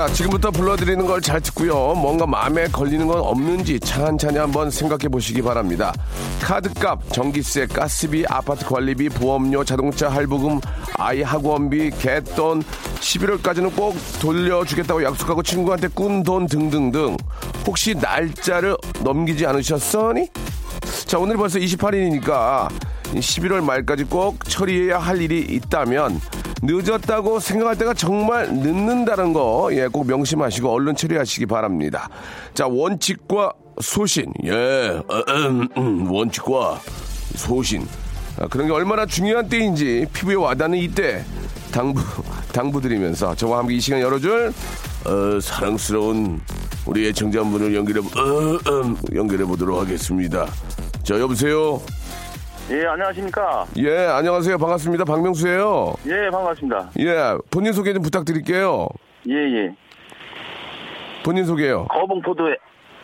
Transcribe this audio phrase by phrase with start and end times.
[0.00, 1.92] 자, 지금부터 불러드리는 걸 잘 듣고요.
[1.94, 5.92] 뭔가 마음에 걸리는 건 없는지 찬찬히 한번 생각해 보시기 바랍니다.
[6.40, 10.58] 카드값, 전기세, 가스비, 아파트 관리비, 보험료, 자동차 할부금,
[10.96, 17.18] 아이 학원비, 갯돈, 11월까지는 꼭 돌려주겠다고 약속하고 친구한테 꾼 돈 등등등.
[17.66, 20.30] 혹시 날짜를 넘기지 않으셨으니?
[21.04, 22.70] 자, 오늘 벌써 28일이니까
[23.12, 26.18] 11월 말까지 꼭 처리해야 할 일이 있다면
[26.62, 32.08] 늦었다고 생각할 때가 정말 늦는다는 거, 예, 꼭 명심하시고 얼른 처리하시기 바랍니다.
[32.54, 36.80] 자, 원칙과 소신, 예, 어, 음, 음, 원칙과
[37.36, 37.86] 소신.
[38.38, 41.24] 아, 그런 게 얼마나 중요한 때인지 피부에 와닿는 이때
[41.72, 42.00] 당부,
[42.52, 44.52] 당부드리면서 저와 함께 이 시간 열어줄,
[45.06, 46.40] 어, 사랑스러운
[46.84, 50.46] 우리 애청자분을 연결해, 어, 음, 연결해 보도록 하겠습니다.
[51.02, 51.80] 자, 여보세요?
[52.70, 53.66] 예, 안녕하십니까.
[53.78, 54.56] 예, 안녕하세요.
[54.58, 55.04] 반갑습니다.
[55.04, 56.90] 박명수예요 예, 반갑습니다.
[57.00, 58.86] 예, 본인 소개 좀 부탁드릴게요.
[59.28, 59.74] 예, 예.
[61.24, 61.86] 본인 소개요.
[61.86, 62.56] 거봉포도의,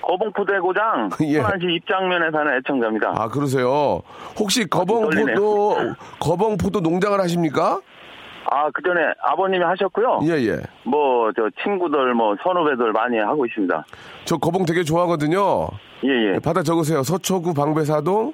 [0.03, 1.41] 거봉포도의 고장, 예.
[1.43, 3.15] 천안시 입장면에 사는 애청자입니다.
[3.16, 4.03] 아, 그러세요.
[4.38, 5.76] 혹시 거봉포도.
[6.21, 7.81] 거봉포도 농장을 하십니까?
[8.49, 10.21] 아, 그 전에 아버님이 하셨고요.
[10.22, 10.60] 예, 예.
[10.84, 13.84] 뭐, 저 친구들, 뭐, 선후배들 많이 하고 있습니다.
[14.25, 15.66] 저 거봉 되게 좋아하거든요.
[16.05, 16.38] 예, 예.
[16.38, 17.03] 받아 적으세요.
[17.03, 18.32] 서초구 방배사동.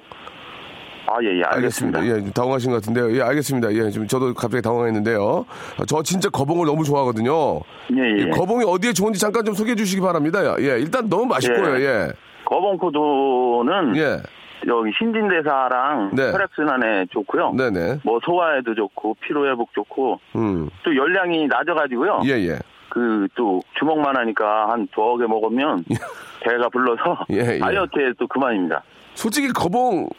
[1.13, 1.43] 아, 예, 예.
[1.43, 2.05] 알겠습니다.
[2.05, 3.15] 예, 좀 당황하신 것 같은데요.
[3.15, 3.73] 예, 알겠습니다.
[3.73, 5.45] 예, 좀 저도 갑자기 당황했는데요.
[5.87, 7.59] 저 진짜 거봉을 너무 좋아하거든요.
[7.95, 8.29] 예, 예.
[8.29, 10.39] 거봉이 어디에 좋은지 잠깐 좀 소개해 주시기 바랍니다.
[10.59, 11.79] 예, 일단 너무 맛있고요.
[11.79, 11.85] 예.
[11.85, 12.07] 예.
[12.45, 14.21] 거봉포도는 예.
[14.67, 16.31] 여기 신진대사랑 네.
[16.31, 17.53] 혈액순환에 좋고요.
[17.53, 17.99] 네네.
[18.03, 20.69] 뭐 소화에도 좋고 피로회복 좋고 음.
[20.83, 22.21] 또 열량이 낮아가지고요.
[22.25, 22.59] 예, 예.
[22.89, 25.83] 그 또 주먹만 하니까 한 두어 개 먹으면
[26.43, 27.59] 배가 불러서 예, 예.
[27.59, 28.83] 다이어트에 또 그만입니다.
[29.15, 30.09] 솔직히 거봉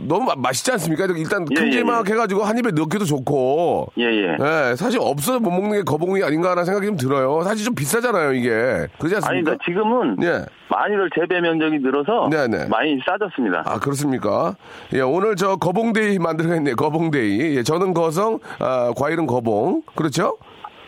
[0.00, 1.06] 너무 마- 맛있지 않습니까?
[1.16, 3.88] 일단 예, 큼지막 예, 해가지고 한 입에 넣기도 좋고.
[3.98, 4.28] 예 예.
[4.40, 7.42] 예, 사실 없어서 못 먹는 게 거봉이 아닌가라는 생각이 좀 들어요.
[7.42, 8.50] 사실 좀 비싸잖아요, 이게.
[8.98, 9.56] 그렇지 아니 않습니까?
[9.56, 10.44] 그러니까 지금은 예.
[10.68, 12.66] 많이들 재배 면적이 늘어서 네, 네.
[12.68, 13.62] 많이 싸졌습니다.
[13.66, 14.56] 아, 그렇습니까?
[14.92, 16.76] 예, 오늘 저 거봉데이 만들어야겠네요.
[16.76, 17.56] 거봉데이.
[17.56, 19.82] 예, 저는 거성, 아, 과일은 거봉.
[19.94, 20.36] 그렇죠?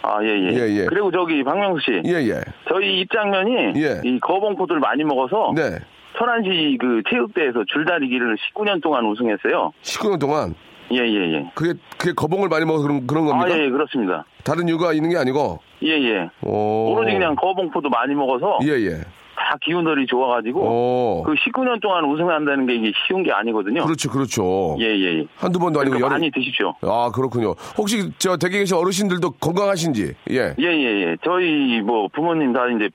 [0.03, 0.55] 아 예 예.
[0.55, 0.87] 예, 예.
[0.87, 2.41] 그리고 저기 박명수 씨, 예, 예.
[2.69, 4.01] 저희 입장면이 예.
[4.05, 5.79] 이 거봉포도를 많이 먹어서 네.
[6.19, 9.73] 천안시 그 체육대회에서 줄다리기를 19년 동안 우승했어요.
[9.83, 10.55] 19년 동안.
[10.93, 11.51] 예 예 예.
[11.57, 13.59] 그게, 그게 거봉을 많이 먹어서 그런, 그런 아 겁니까?
[13.59, 14.25] 예, 그렇습니다.
[14.45, 15.59] 다른 이유가 있는 게 아니고.
[15.83, 16.29] 예 예.
[16.43, 16.93] 오.
[16.93, 18.91] 오로지 그냥 거봉포도 많이 먹어서 예, 예.
[19.37, 21.23] 다 기운들이 좋아가지고 오.
[21.25, 23.85] 그 19년 동안 우승한다는 게 이게 쉬운 게 아니거든요.
[23.85, 24.77] 그렇죠, 그렇죠.
[24.79, 25.27] 예예.
[25.37, 26.09] 한두 번도 아니고 그러니까 여러.
[26.15, 26.73] 많이 드십시오.
[26.83, 27.55] 아, 그렇군요.
[27.77, 30.15] 혹시 저 댁에 계신 어르신들도 건강하신지?
[30.31, 30.55] 예.
[30.59, 31.17] 예 예 예.
[31.25, 32.89] 저희 뭐 부모님 다 이제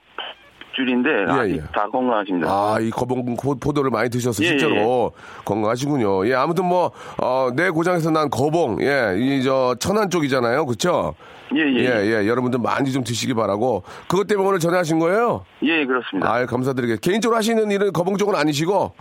[0.76, 1.59] 줄인데 아직 예.
[1.74, 2.48] 다 건강하십니다.
[2.50, 5.12] 아, 이 거봉 포- 포도를 많이 드셔서 예, 실제로
[5.46, 6.28] 건강하시군요.
[6.28, 10.66] 예, 아무튼 뭐, 어, 내 고장에서 난 거봉, 예, 이 저 천안 쪽이잖아요.
[10.66, 11.16] 그쵸?
[11.56, 11.80] 예 예.
[11.80, 13.84] 예, 예, 여러분들 많이 좀 드시기 바라고.
[14.08, 15.44] 그것 때문에 오늘 전화하신 거예요?
[15.64, 16.31] 예, 그렇습니다.
[16.34, 17.02] 아, 감사드리겠습니다.
[17.02, 18.94] 개인적으로 하시는 일은 거봉 쪽은 아니시고,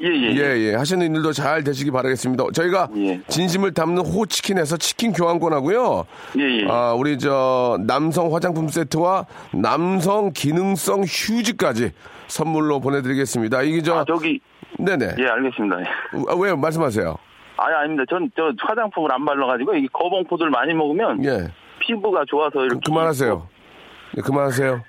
[0.00, 0.36] 예예.
[0.36, 2.44] 예, 예, 하시는 일도 잘 되시기 바라겠습니다.
[2.52, 3.20] 저희가 예.
[3.28, 6.04] 진심을 담는 호치킨에서 치킨 교환권 하고요.
[6.36, 6.66] 예예.
[6.70, 11.92] 아, 우리 저 남성 화장품 세트와 남성 기능성 휴지까지
[12.28, 13.62] 선물로 보내드리겠습니다.
[13.62, 14.40] 이게 저 아, 저기
[14.78, 15.14] 네네.
[15.18, 15.76] 예, 알겠습니다.
[16.28, 17.16] 아, 왜 말씀하세요?
[17.56, 18.04] 아니 아닙니다.
[18.08, 21.48] 전 저 화장품을 안 발라가지고 이 거봉포도를 많이 먹으면 예,
[21.80, 23.48] 피부가 좋아서 이렇게 그, 그만하세요.
[24.16, 24.80] 예, 그만하세요.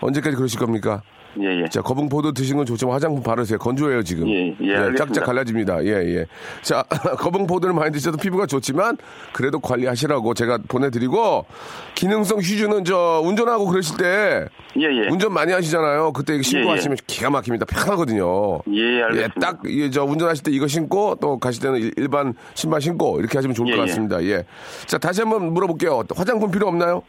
[0.00, 1.02] 언제까지 그러실 겁니까?
[1.40, 1.68] 예, 예.
[1.68, 3.58] 자, 거봉포도 드시는 건 좋지만 화장품 바르세요.
[3.58, 4.28] 건조해요, 지금.
[4.28, 5.04] 예, 예, 알겠습니다.
[5.04, 5.84] 짝짝 갈라집니다.
[5.84, 6.26] 예, 예.
[6.62, 6.82] 자,
[7.18, 8.98] 거봉포도를 많이 드셔도 피부가 좋지만
[9.32, 11.46] 그래도 관리하시라고 제가 보내드리고
[11.94, 14.46] 기능성 휴즈는 저 운전하고 그러실 때
[14.78, 15.08] 예, 예.
[15.10, 16.12] 운전 많이 하시잖아요.
[16.12, 16.74] 그때 이거 신고 예, 예.
[16.76, 17.66] 하시면 기가 막힙니다.
[17.66, 18.60] 편하거든요.
[18.72, 19.40] 예, 알겠습니다.
[19.40, 23.38] 딱, 예, 저, 운전하실 때 이거 신고, 또 가실 때는 일- 일반 신발 신고, 이렇게
[23.38, 23.86] 하시면 좋을 예, 것 예.
[23.86, 24.22] 같습니다.
[24.24, 24.44] 예.
[24.86, 26.02] 자, 다시 한번 물어볼게요.
[26.14, 27.02] 화장품 필요 없나요?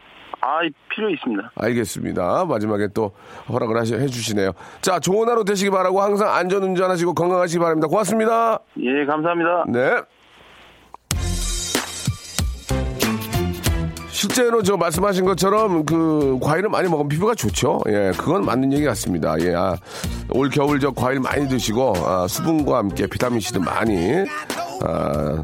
[0.44, 0.60] 아,
[0.94, 1.52] 필요 있습니다.
[1.56, 2.44] 알겠습니다.
[2.46, 3.12] 마지막에 또
[3.48, 4.52] 허락을 하시, 해주시네요.
[4.82, 7.88] 자, 좋은 하루 되시기 바라고 항상 안전 운전 하시고 건강하시기 바랍니다.
[7.88, 8.60] 고맙습니다.
[8.80, 9.66] 예, 감사합니다.
[9.70, 10.02] 네.
[14.10, 17.80] 실제로 저 말씀하신 것처럼 그 과일을 많이 먹으면 피부가 좋죠.
[17.88, 19.36] 예, 그건 맞는 얘기 같습니다.
[19.40, 19.76] 예, 아,
[20.30, 24.26] 올 겨울 저 과일 많이 드시고 아, 수분과 함께 비타민 C도 많이
[24.84, 25.42] 아,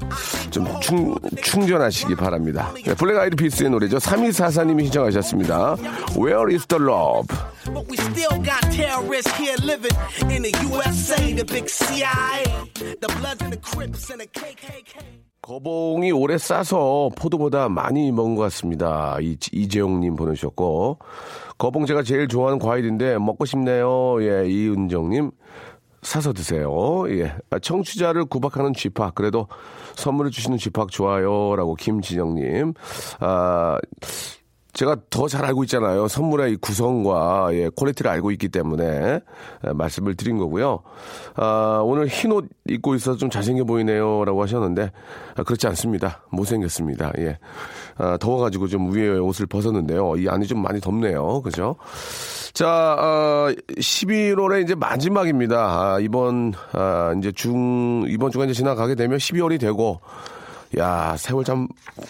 [0.52, 2.72] 좀 충, 충전하시기 바랍니다.
[2.86, 3.98] 예, 블랙 아이드 피스의 노래죠.
[3.98, 5.78] 3244님이 신청하셨습니다.
[6.18, 7.28] Where is the love?
[7.66, 9.96] But we still got terrorists here living
[10.30, 12.44] in the USA, the big CIA,
[13.00, 15.20] the Bloods and the Crips and the KKK.
[15.42, 19.18] 거봉이 오래 싸서 포도보다 많이 먹은 것 같습니다.
[19.22, 21.00] 이, 이재용님 보내주셨고.
[21.58, 24.22] 거봉 제가 제일 좋아하는 과일인데 먹고 싶네요.
[24.22, 25.32] 예, 이은정님.
[26.02, 27.06] 사서 드세요.
[27.10, 27.36] 예.
[27.50, 29.16] 아, 청취자를 구박하는 쥐팍.
[29.16, 29.48] 그래도
[29.96, 31.56] 선물을 주시는 쥐팍 좋아요.
[31.56, 32.74] 라고 김진영님.
[33.20, 33.78] 아,
[34.74, 36.08] 제가 더 잘 알고 있잖아요.
[36.08, 39.20] 선물의 이 구성과 예, quality를 알고 있기 때문에
[39.68, 40.82] 예, 말씀을 드린 거고요.
[41.36, 44.92] 아, 오늘 흰 옷 입고 있어서 좀 잘생겨 보이네요라고 하셨는데
[45.36, 46.22] 아, 그렇지 않습니다.
[46.32, 47.12] 못생겼습니다.
[47.18, 47.40] 예.
[47.98, 50.16] 아, 더워가지고 좀 위에 옷을 벗었는데요.
[50.18, 51.42] 이 안이 좀 많이 덥네요.
[51.42, 51.76] 그죠?
[52.54, 55.56] 자, 어, 11월에 이제 마지막입니다.
[55.58, 60.02] 아, 이번, 아, 이제 중, 이번 주가 이제 지나가게 되면 12월이 되고,
[60.78, 61.68] 야, 세월 참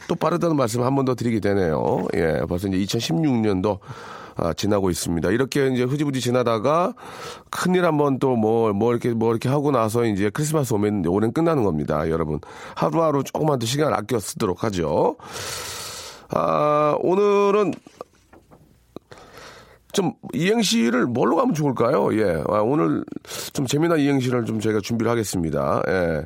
[0.08, 2.06] 또 빠르다는 말씀 한 번 더 드리게 되네요.
[2.16, 3.80] 예, 벌써 이제 2016년도
[4.36, 5.30] 아, 지나고 있습니다.
[5.32, 6.94] 이렇게 이제 흐지부지 지나다가
[7.50, 11.64] 큰일 한번 또 뭐, 뭐 이렇게, 뭐 이렇게 하고 나서 이제 크리스마스 오면 올해는 끝나는
[11.64, 12.10] 겁니다.
[12.10, 12.40] 여러분.
[12.76, 15.18] 하루하루 조금만 더 시간 아껴 쓰도록 하죠.
[16.30, 17.74] 아, 오늘은
[19.92, 22.10] 좀 이행시를 뭘로 가면 좋을까요?
[22.14, 22.44] 예.
[22.48, 23.04] 아, 오늘
[23.54, 25.82] 좀 재미난 이행시를 좀 저희가 준비를 하겠습니다.
[25.88, 26.26] 예.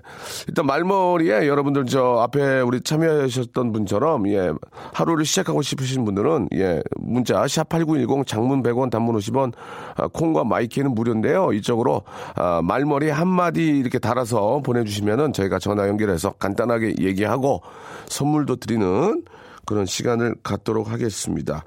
[0.49, 4.51] 일단 말머리에 여러분들 저 앞에 우리 참여하셨던 분처럼 예.
[4.93, 6.81] 하루를 시작하고 싶으신 분들은 예.
[6.97, 9.53] 문자 샵8910 장문 100원 단문 50원
[9.95, 11.53] 아, 콩과 my K는 무료인데요.
[11.53, 12.01] 이쪽으로
[12.35, 17.61] 아, 말머리 한 마디 이렇게 달아서 보내 주시면은 저희가 전화 연결해서 간단하게 얘기하고
[18.07, 19.23] 선물도 드리는
[19.65, 21.63] 그런 시간을 갖도록 하겠습니다.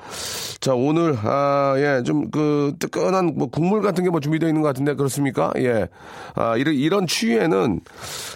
[0.61, 4.69] 자, 오늘, 아, 예, 좀, 그, 뜨끈한, 뭐, 국물 같은 게 뭐 준비되어 있는 것
[4.69, 5.53] 같은데, 그렇습니까?
[5.59, 5.89] 예.
[6.35, 7.81] 아, 이런, 이런 추위에는,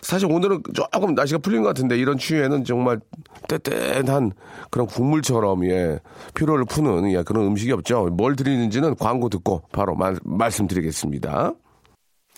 [0.03, 3.01] 사실 오늘은 조금 날씨가 풀린 것 같은데, 이런 추위에는 정말
[3.49, 4.33] 뜨뜻한
[4.71, 5.99] 그런 국물처럼, 예,
[6.35, 8.07] 피로를 푸는, 예, 그런 음식이 없죠.
[8.13, 11.53] 뭘 드리는지는 광고 듣고 바로 말, 말씀드리겠습니다.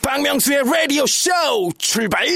[0.02, 1.30] 박명수의 라디오 쇼
[1.78, 2.26] 출발!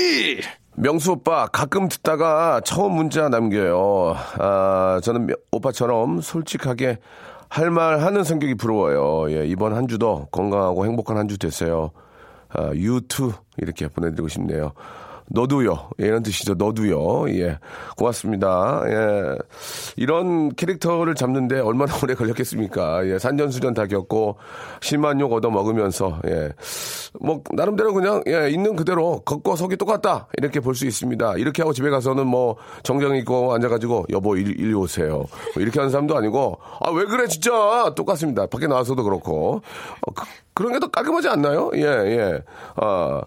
[0.77, 4.15] 명수 오빠 가끔 듣다가 처음 문자 남겨요.
[4.39, 6.99] 아, 저는 명- 오빠처럼 솔직하게
[7.49, 9.31] 할 말 하는 성격이 부러워요.
[9.33, 11.93] 예, 이번 한 주도 건강하고 행복한 한 주 됐어요.
[12.51, 14.73] 아, 유투 이렇게 보내드리고 싶네요.
[15.29, 15.91] 너도요.
[16.01, 16.55] 예, 이런 뜻이죠.
[16.55, 17.29] 너도요.
[17.31, 17.59] 예.
[17.97, 18.83] 고맙습니다.
[18.87, 19.37] 예.
[19.97, 23.07] 이런 캐릭터를 잡는데 얼마나 오래 걸렸겠습니까?
[23.09, 23.19] 예.
[23.19, 24.37] 산전수전 다 겪고,
[24.81, 26.51] 심한 욕 얻어 먹으면서, 예.
[27.21, 30.29] 뭐, 나름대로 그냥, 예, 있는 그대로 걷고 서기 똑같다.
[30.39, 31.37] 이렇게 볼 수 있습니다.
[31.39, 35.25] 이렇게 하고 집에 가서는 뭐, 정장 입고 앉아가지고, 여보, 일, 이리 오세요.
[35.55, 37.93] 뭐 이렇게 하는 사람도 아니고, 아, 왜 그래, 진짜.
[37.97, 38.47] 똑같습니다.
[38.47, 39.63] 밖에 나와서도 그렇고.
[40.07, 40.13] 어,
[40.57, 41.71] 그, 그런 게 더 깔끔하지 않나요?
[41.75, 42.41] 예, 예.
[42.77, 43.21] 아,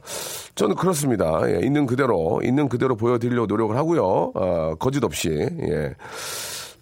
[0.55, 1.41] 저는 그렇습니다.
[1.45, 4.31] 예, 있는 그대로, 있는 그대로 보여드리려고 노력을 하고요.
[4.35, 5.95] 아, 거짓 없이, 예.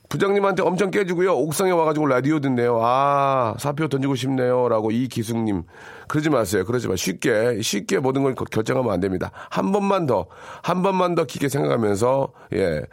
[0.10, 1.34] 부장님한테 엄청 깨지고요.
[1.36, 2.80] 옥상에 와가지고 라디오 듣네요.
[2.82, 4.70] 아, 사표 던지고 싶네요.
[4.70, 5.64] 라고 이기숙님.
[6.08, 6.64] 그러지 마세요.
[6.64, 6.96] 그러지 마.
[6.96, 9.32] 쉽게, 쉽게 모든 걸 결정하면 안 됩니다.
[9.50, 10.28] 한 번만 더,
[10.64, 12.84] 한 번만 더 깊게 생각하면서, 예.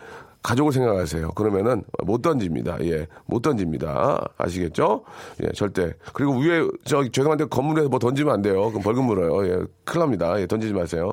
[0.44, 1.30] 가족을 생각하세요.
[1.30, 2.76] 그러면은 못 던집니다.
[2.82, 4.22] 예, 못 던집니다.
[4.36, 5.04] 아시겠죠?
[5.42, 5.94] 예, 절대.
[6.12, 8.68] 그리고 위에 저 죄송한데 건물에서 뭐 던지면 안 돼요.
[8.68, 9.46] 그럼 벌금 물어요.
[9.46, 10.38] 예, 큰일 납니다.
[10.38, 11.12] 예, 던지지 마세요.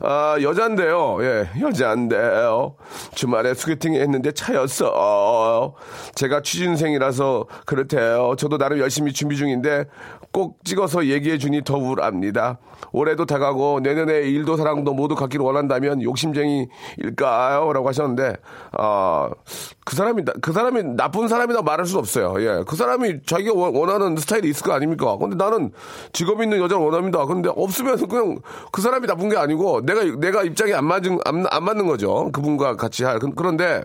[0.00, 1.18] 아, 여잔데요.
[1.24, 2.76] 예, 여잔데요.
[3.16, 5.74] 주말에 소개팅 했는데 차였어.
[6.14, 8.36] 제가 취준생이라서 그렇대요.
[8.38, 9.86] 저도 나름 열심히 준비 중인데
[10.32, 12.58] 꼭 찍어서 얘기해 주니 더 우울합니다.
[12.92, 17.72] 올해도 다가고 내년에 일도 사랑도 모두 갖기를 원한다면 욕심쟁이일까요?
[17.72, 18.36] 라고 하셨는데,
[18.78, 19.28] 아,
[19.84, 22.34] 그 사람이, 나- 그 사람이 나쁜 사람이다 말할 수 없어요.
[22.38, 22.64] 예.
[22.66, 25.16] 그 사람이 자기가 원- 원하는 스타일이 있을 거 아닙니까?
[25.18, 25.70] 근데 나는
[26.12, 27.24] 직업 있는 여자를 원합니다.
[27.26, 28.38] 근데 없으면 그냥
[28.72, 32.30] 그 사람이 나쁜 게 아니고 내가, 내가 입장이 안 맞은, 안, 안 맞는 거죠.
[32.32, 33.18] 그분과 같이 할.
[33.18, 33.84] 그- 그런데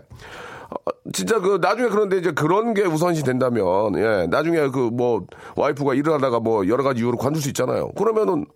[1.12, 3.64] 진짜 그 나중에 그런데 이제 그런 게 우선시 된다면
[3.98, 5.24] 예 나중에 그 뭐
[5.56, 7.90] 와이프가 일을 하다가 뭐 여러 가지 이유로 관둘 수 있잖아요.
[7.92, 8.46] 그러면은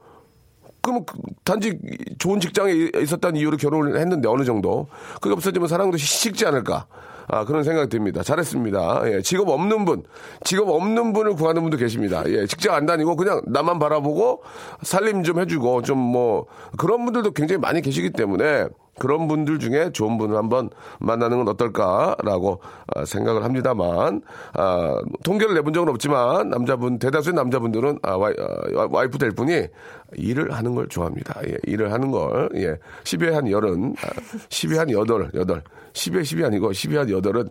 [0.83, 1.79] 그럼 그 단지
[2.19, 4.89] 좋은 직장에 있었다는 이유로 결혼을 했는데 어느 정도?
[5.21, 6.87] 그게 없어지면 사랑도 식지 않을까?
[7.29, 8.23] 아 그런 생각이 듭니다.
[8.25, 9.03] 잘했습니다.
[9.07, 10.03] 예 직업 없는 분
[10.45, 12.25] 직업 없는 분을 구하는 분도 계십니다.
[12.27, 14.43] 예 직장 안 다니고 그냥 나만 바라보고
[14.83, 18.67] 살림 좀 해주고 좀 뭐 그런 분들도 굉장히 많이 계시기 때문에
[18.99, 20.71] 그런 분들 중에 좋은 분을 한번
[21.01, 22.61] 만나는 건 어떨까라고
[22.95, 24.23] 아, 생각을 합니다만
[24.55, 29.67] 아, 통계를 내본 적은 없지만 남자분 대다수의 남자분들은 아, 와이, 아, 와이프 될 분이
[30.15, 31.41] 일을 하는 걸 좋아합니다.
[31.49, 32.51] 예, 일을 하는 걸.
[32.57, 34.09] 예, 10에 한 열은 아,
[34.51, 37.49] 10에 한 여덟 여덟 10에 10이 아니고 10에 한 여덟은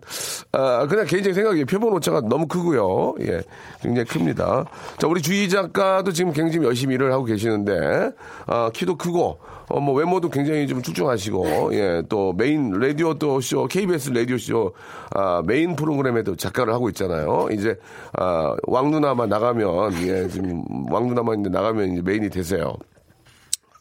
[0.53, 3.15] 아, 그냥 개인적인 생각이 표본 오차가 너무 크고요.
[3.21, 3.41] 예,
[3.81, 4.65] 굉장히 큽니다.
[4.97, 8.11] 자, 우리 주희 작가도 지금 굉장히 열심히 일을 하고 계시는데
[8.47, 13.67] 아, 키도 크고 어, 뭐 외모도 굉장히 좀 출중하시고 예, 또 메인 라디오 또 쇼
[13.67, 14.73] KBS 라디오 쇼
[15.11, 17.47] 아, 메인 프로그램에도 작가를 하고 있잖아요.
[17.51, 17.77] 이제
[18.17, 22.75] 아, 왕 누나만 나가면 예, 지금 왕 누나만 이제 나가면 이제 메인이 되세요.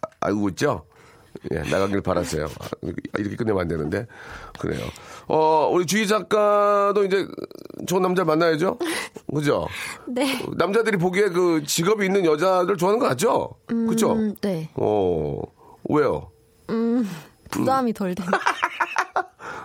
[0.03, 0.85] 아, 알고 있죠?
[1.53, 2.47] 예, 나가길 바랐어요.
[2.47, 2.69] 아,
[3.19, 4.07] 이렇게 끝내면 안 되는데.
[4.59, 4.83] 그래요.
[5.27, 7.27] 어, 우리 주희 작가도 이제
[7.87, 8.79] 좋은 남자 만나야죠?
[9.35, 9.67] 그죠?
[10.07, 10.45] 네.
[10.57, 13.55] 남자들이 보기에 그 직업이 있는 여자들 좋아하는 거 같죠?
[13.67, 14.13] 그죠?
[14.13, 14.69] 음, 네.
[14.75, 15.41] 어,
[15.89, 16.31] 왜요?
[17.51, 18.31] 부담이 덜 되는.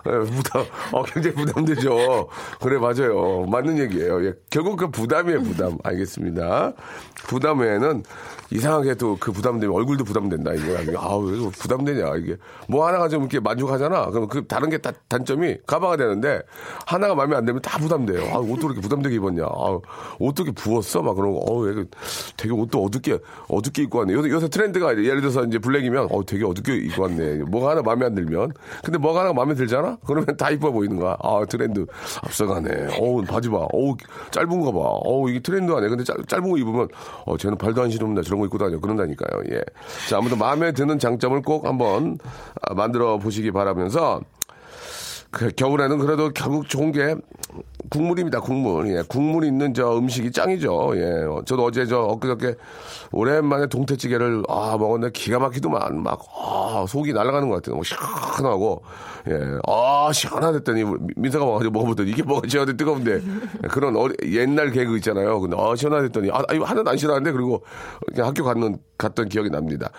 [0.06, 2.28] 예, 부담, 어, 굉장히 부담되죠.
[2.60, 3.44] 그래, 맞아요.
[3.46, 4.24] 맞는 얘기예요.
[4.24, 5.78] 예, 결국 그 부담이에요, 부담.
[5.82, 6.72] 알겠습니다.
[7.26, 8.04] 부담 외에는
[8.50, 10.52] 이상하게 또 그 부담되면 얼굴도 부담된다.
[10.52, 12.36] 이게 아우, 왜 이거 부담되냐, 이게.
[12.68, 14.06] 뭐 하나가 좀 이렇게 만족하잖아.
[14.06, 16.42] 그러면 그 다른 게 다 단점이 가방가 되는데
[16.86, 18.34] 하나가 마음에 안 들면 다 부담돼요.
[18.34, 19.44] 아, 옷도 이렇게 부담되게 입었냐.
[19.44, 19.78] 아,
[20.18, 21.02] 옷도 이렇게 부었어?
[21.02, 21.38] 막 그런 거.
[21.38, 21.84] 어, 왜
[22.36, 24.12] 되게 옷도 어둡게, 어둡게 입고 왔네.
[24.12, 27.36] 요새, 요새 트렌드가 예를 들어서 이제 블랙이면 어, 되게 어둡게 입고 왔네.
[27.44, 28.52] 뭐가 하나 마음에 안 들면.
[28.84, 29.96] 근데 뭐가 하나 마음에 들잖아?
[30.06, 31.16] 그러면 다 이뻐 보이는 거야.
[31.22, 31.86] 아, 트렌드
[32.22, 32.98] 앞서가네.
[33.00, 33.66] 어우, 바지 봐.
[33.72, 33.96] 어우,
[34.30, 34.78] 짧은 거 봐.
[34.80, 35.88] 어우, 이게 트렌드 아니야.
[35.88, 36.88] 근데 짧, 짧은 거 입으면,
[37.24, 38.78] 어, 쟤는 발도 안 시렵나 저런 거 입고 다녀.
[38.78, 39.42] 그런다니까요.
[39.52, 39.62] 예.
[40.08, 42.18] 자, 아무튼 마음에 드는 장점을 꼭 한번
[42.62, 44.20] 아, 만들어 보시기 바라면서,
[45.36, 47.14] 그 겨울에는 그래도 결국 좋은 게
[47.90, 48.40] 국물입니다.
[48.40, 48.88] 국물.
[48.88, 50.92] 예, 국물 있는 저 음식이 짱이죠.
[50.96, 52.54] 예, 저도 어제 저 엊그저께
[53.12, 57.82] 오랜만에 동태찌개를 아 먹었는데 기가 막히더만 막 아, 속이 날아가는 것 같아요.
[57.82, 58.82] 시원하고
[59.28, 60.84] 예, 아 시원하댔더니
[61.16, 63.20] 민서가 와가지고 먹어보더니 이게 뭐가 시원한데 뜨거운데
[63.70, 65.38] 그런 어리, 옛날 개그 있잖아요.
[65.38, 67.62] 근데 아 시원하댔더니 아 이거 하나도 안 시원한데 그리고
[68.06, 69.90] 그냥 학교 갔는 갔던 기억이 납니다.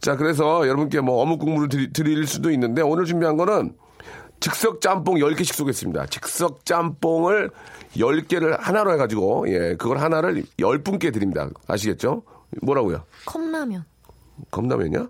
[0.00, 3.74] 자 그래서 여러분께 뭐 어묵 국물을 드리, 드릴 수도 있는데 오늘 준비한 거는
[4.40, 6.06] 즉석 짬뽕 10개씩 쏘겠습니다.
[6.06, 7.50] 즉석 짬뽕을
[7.96, 11.48] 10개를 하나로 해가지고, 예, 그걸 하나를 10분께 드립니다.
[11.66, 12.22] 아시겠죠?
[12.62, 13.04] 뭐라고요?
[13.24, 13.84] 컵라면.
[14.50, 15.08] 컵라면이야?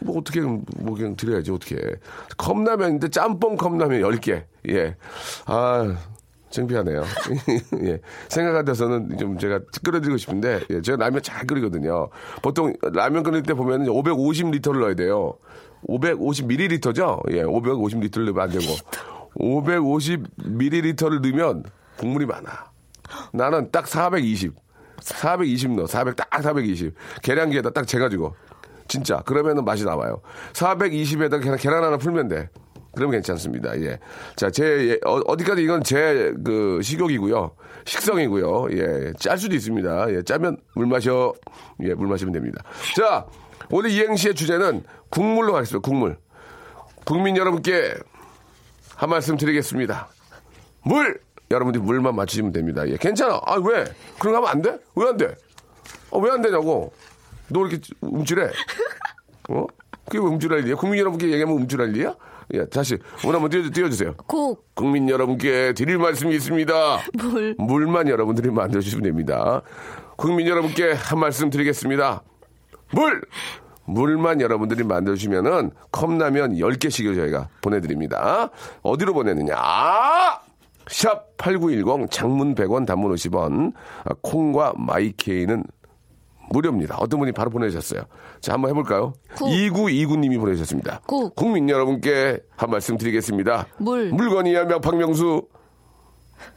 [0.00, 1.76] 뭐 어떻게, 뭐 그냥 드려야지, 어떻게.
[2.36, 4.44] 컵라면인데 짬뽕 컵라면 10개.
[4.68, 4.96] 예.
[5.46, 5.96] 아,
[6.50, 7.02] 창피하네요.
[7.84, 8.00] 예.
[8.28, 10.82] 생각 같아서는 좀 제가 끓여드리고 싶은데, 예.
[10.82, 12.08] 제가 라면 잘 끓이거든요.
[12.42, 15.34] 보통 라면 끓일 때 보면 550리터를 넣어야 돼요.
[15.86, 17.32] 550ml죠?
[17.32, 18.64] 예, 550리터를 넣으면 안 되고.
[19.38, 21.64] 550ml를 넣으면
[21.96, 22.70] 국물이 많아.
[23.32, 24.54] 나는 딱 420.
[25.00, 25.86] 420 넣어.
[25.86, 26.94] 400, 딱 420.
[27.22, 28.34] 계량기에다 딱 재가지고.
[28.88, 29.18] 진짜.
[29.26, 30.20] 그러면은 맛이 나와요.
[30.54, 32.48] 420에다가 계란, 계란 하나 풀면 돼.
[32.94, 33.78] 그러면 괜찮습니다.
[33.80, 33.98] 예.
[34.34, 37.52] 자, 제, 예, 어, 디까지 이건 제, 그, 식욕이고요.
[37.84, 38.68] 식성이고요.
[38.72, 39.12] 예.
[39.18, 40.14] 짤 수도 있습니다.
[40.14, 40.22] 예.
[40.22, 41.32] 짜면 물 마셔.
[41.82, 42.62] 예, 물 마시면 됩니다.
[42.96, 43.24] 자,
[43.70, 45.86] 오늘 이행시의 주제는 국물로 가겠습니다.
[45.88, 46.18] 국물.
[47.04, 47.94] 국민 여러분께
[48.96, 50.08] 한 말씀 드리겠습니다.
[50.84, 51.20] 물!
[51.50, 52.86] 여러분들이 물만 맞추시면 됩니다.
[52.88, 53.40] 예, 괜찮아.
[53.46, 53.84] 아, 왜?
[54.18, 54.78] 그런 거 하면 안 돼?
[54.94, 55.34] 왜 안 돼?
[56.12, 56.92] 아, 왜안 되냐고.
[57.48, 58.50] 너 이렇게 움찔해?
[59.50, 59.66] 어?
[60.04, 60.74] 그게 왜 움찔할 일이야?
[60.76, 62.14] 국민 여러분께 얘기하면 움찔할 일이야?
[62.54, 62.98] 예, 다시.
[63.24, 64.14] 오늘 한번 띄워, 띄워주세요.
[64.26, 67.00] 국, 국민 여러분께 드릴 말씀이 있습니다.
[67.18, 67.54] 물.
[67.58, 69.62] 물만 여러분들이 만들어주시면 됩니다.
[70.16, 72.22] 국민 여러분께 한 말씀 드리겠습니다.
[72.92, 73.22] 물!
[73.84, 78.50] 물만 여러분들이 만들어주시면은 컵라면 10개씩을 저희가 보내드립니다.
[78.82, 79.56] 어디로 보내느냐?
[80.86, 83.72] 샵8910 장문 100원 단문 50원
[84.04, 85.64] 아, 콩과 마이케이는
[86.50, 86.96] 무료입니다.
[86.98, 88.02] 어떤 분이 바로 보내주셨어요.
[88.40, 89.12] 자, 한번 해볼까요?
[89.36, 89.48] 국.
[89.48, 91.00] 2929님이 보내주셨습니다.
[91.06, 91.34] 국.
[91.34, 93.66] 국민 여러분께 한 말씀 드리겠습니다.
[93.78, 94.10] 물.
[94.12, 95.46] 물건이야, 명 박명수.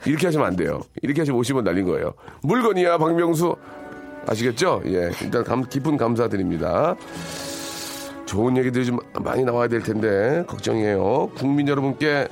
[0.06, 0.82] 이렇게 하시면 안 돼요.
[1.02, 2.14] 이렇게 하시면 50원 날린 거예요.
[2.44, 3.56] 물건이야, 박명수.
[4.28, 4.82] 아시겠죠?
[4.86, 5.12] 예.
[5.22, 6.96] 일단 감, 깊은 감사드립니다.
[8.26, 11.32] 좋은 얘기들이 좀 많이 나와야 될 텐데, 걱정이에요.
[11.36, 12.28] 국민 여러분께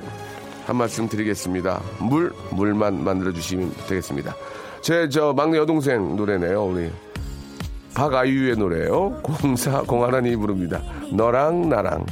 [0.66, 1.80] 한 말씀 드리겠습니다.
[2.00, 4.34] 물, 물만 만들어 주시면 되겠습니다.
[4.80, 6.64] 제, 저, 막내 여동생 노래네요.
[6.64, 6.90] 우리.
[7.94, 9.20] 박아유의 노래요.
[9.22, 10.80] 공사, 공하나니 부릅니다.
[11.12, 12.06] 너랑 나랑.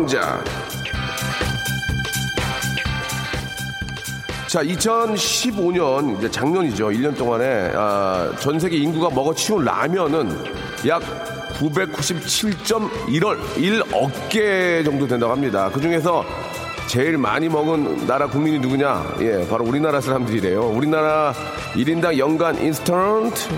[0.00, 0.42] 왕자.
[4.46, 6.88] 자, 2015년, 이제 작년이죠.
[6.88, 10.30] 1년 동안에, 아, 전 세계 인구가 먹어치운 라면은
[10.88, 11.02] 약
[11.58, 15.70] 997.1억, 1억 개 정도 된다고 합니다.
[15.72, 16.24] 그 중에서
[16.86, 19.16] 제일 많이 먹은 나라 국민이 누구냐?
[19.20, 20.62] 예, 바로 우리나라 사람들이래요.
[20.62, 21.34] 우리나라
[21.74, 23.48] 1인당 연간 인스턴트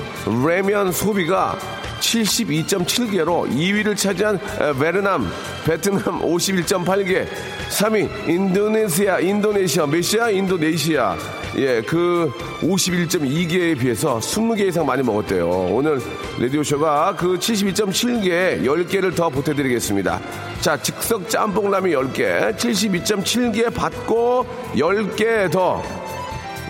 [0.44, 1.56] 라면 소비가
[2.02, 5.30] 72.7개로 2위를 차지한 에, 베트남,
[5.64, 7.26] 베트남 51.8개,
[7.70, 10.30] 3위 인도네시아, 인도네시아 몇이야?
[10.30, 11.16] 인도네시아.
[11.56, 12.32] 예, 그
[12.62, 15.48] 51.2개에 비해서 20개 이상 많이 먹었대요.
[15.48, 16.00] 오늘
[16.40, 20.20] 라디오쇼가 그 72.7개 10개를 더 보태드리겠습니다.
[20.60, 25.82] 자, 즉석 짬뽕 라면 10개, 72.7개 받고 10개 더.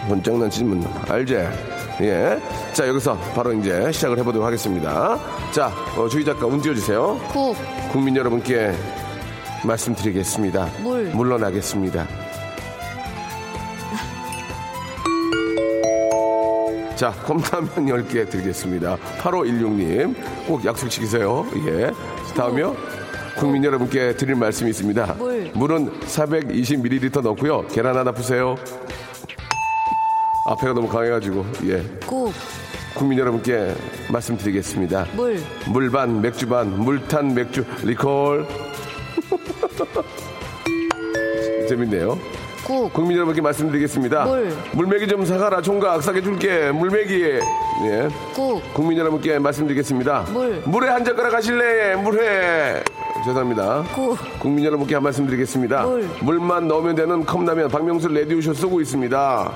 [0.09, 1.72] 번쩍난 질문 알지?
[2.03, 2.41] 예.
[2.73, 5.19] 자, 여기서 바로 이제 시작을 해보도록 하겠습니다.
[5.53, 7.19] 자, 어, 주희 작가 운 띄워주세요.
[7.33, 7.57] 국,
[7.93, 8.73] 국민 여러분께
[9.65, 10.69] 말씀드리겠습니다.
[10.83, 11.05] 물.
[11.15, 12.07] 물러나겠습니다.
[16.97, 18.97] 자, 컵라면 10개 드리겠습니다.
[19.19, 20.15] 8516님,
[20.47, 21.47] 꼭 약속 지키세요.
[21.67, 21.91] 예.
[22.37, 22.77] 다음이요.
[23.39, 25.15] 국민 여러분께 드릴 말씀이 있습니다.
[25.19, 25.51] 물.
[25.55, 27.67] 물은 420ml 넣고요.
[27.69, 28.57] 계란 하나 푸세요.
[30.45, 31.83] 앞에가 너무 강해가지고, 예.
[32.07, 32.33] 국,
[32.95, 33.75] 국민 여러분께
[34.11, 35.07] 말씀드리겠습니다.
[35.15, 38.47] 물, 물반, 맥주반, 물탄 맥주, 리콜.
[41.69, 42.19] 재밌네요.
[42.67, 44.25] 국, 국민 여러분께 말씀드리겠습니다.
[44.25, 44.53] 물.
[44.73, 45.63] 물맥이 좀 사가라.
[45.63, 46.71] 총각 싸게 줄게.
[46.71, 47.23] 물맥이.
[47.85, 48.09] 예.
[48.35, 50.27] 국, 국민 여러분께 말씀드리겠습니다.
[50.33, 50.63] 물.
[50.67, 51.97] 물에 한 젓가락 하실래?
[51.97, 52.83] 물회.
[53.25, 53.85] 죄송합니다.
[53.95, 54.19] 국.
[54.41, 55.83] 국민 여러분께 한 말씀 드리겠습니다.
[55.85, 56.09] 물.
[56.21, 59.53] 물만 넣으면 되는 컵라면 박명수 레디오쇼 쓰고 있습니다.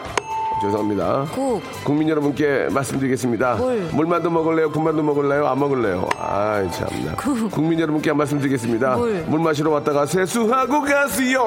[0.60, 1.26] 죄송합니다.
[1.34, 3.56] 국, 국민 여러분께 말씀드리겠습니다.
[3.56, 3.88] 물.
[3.92, 4.70] 물만두 먹을래요?
[4.70, 5.46] 군만두 먹을래요?
[5.46, 6.08] 안 먹을래요?
[6.18, 7.14] 아이 참나.
[7.16, 7.50] 국.
[7.50, 8.96] 국민 여러분께 한 말씀 드리겠습니다.
[8.96, 9.40] 물.
[9.40, 11.44] 마시러 왔다가 세수하고 가세요.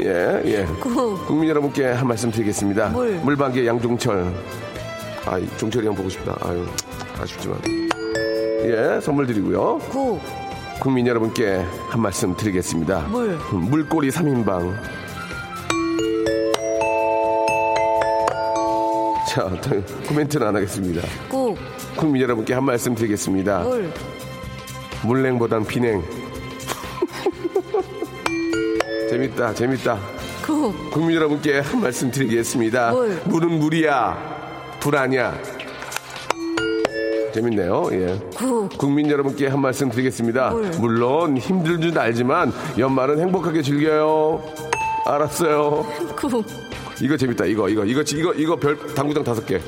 [0.00, 0.64] 예, 예.
[0.80, 2.88] 국, 국민 여러분께 한 말씀 드리겠습니다.
[2.90, 3.12] 물.
[3.16, 4.32] 물방개 양종철.
[5.26, 6.36] 아, 종철이 형 보고 싶다.
[6.42, 6.64] 아유,
[7.20, 7.58] 아쉽지만.
[8.64, 9.78] 예, 선물 드리고요.
[9.90, 10.20] 국,
[10.80, 13.00] 국민 여러분께 한 말씀 드리겠습니다.
[13.08, 13.36] 물.
[13.52, 14.74] 물꼬리 3인방.
[19.28, 21.06] 자, 더 코멘트는 안 하겠습니다.
[21.28, 21.58] 국,
[21.96, 23.58] 국민 여러분께 한 말씀 드리겠습니다.
[23.60, 23.92] 물,
[25.04, 26.02] 물냉보단 비냉.
[29.10, 29.98] 재밌다, 재밌다.
[30.46, 32.92] 국, 국민 여러분께 한 말씀 드리겠습니다.
[32.92, 33.20] 물.
[33.26, 35.36] 물은 물이야, 불 아니야.
[37.32, 37.88] 재밌네요.
[37.92, 38.18] 예.
[38.36, 40.50] 국, 국민 여러분께 한 말씀 드리겠습니다.
[40.50, 40.70] 물.
[40.78, 44.42] 물론 힘들 줄 알지만 연말은 행복하게 즐겨요.
[45.06, 45.86] 알았어요.
[46.16, 46.44] 국,
[47.00, 47.46] 이거 재밌다.
[47.46, 49.60] 이거 이거 이거 이거 이거 별 당구장 다섯 개.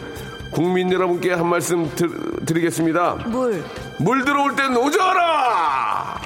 [0.50, 3.14] 국민 여러분께 한 말씀 드, 드리겠습니다.
[3.26, 3.64] 물,
[3.98, 6.20] 물 들어올 땐 오져라.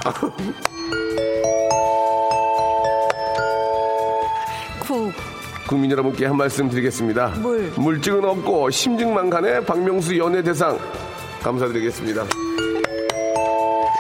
[4.87, 5.13] 국,
[5.69, 7.29] 국민 여러분께 한 말씀 드리겠습니다.
[7.41, 7.73] 물.
[7.77, 10.79] 물증은 없고 심증만 가네 박명수 연예 대상
[11.47, 12.25] 감사드리겠습니다.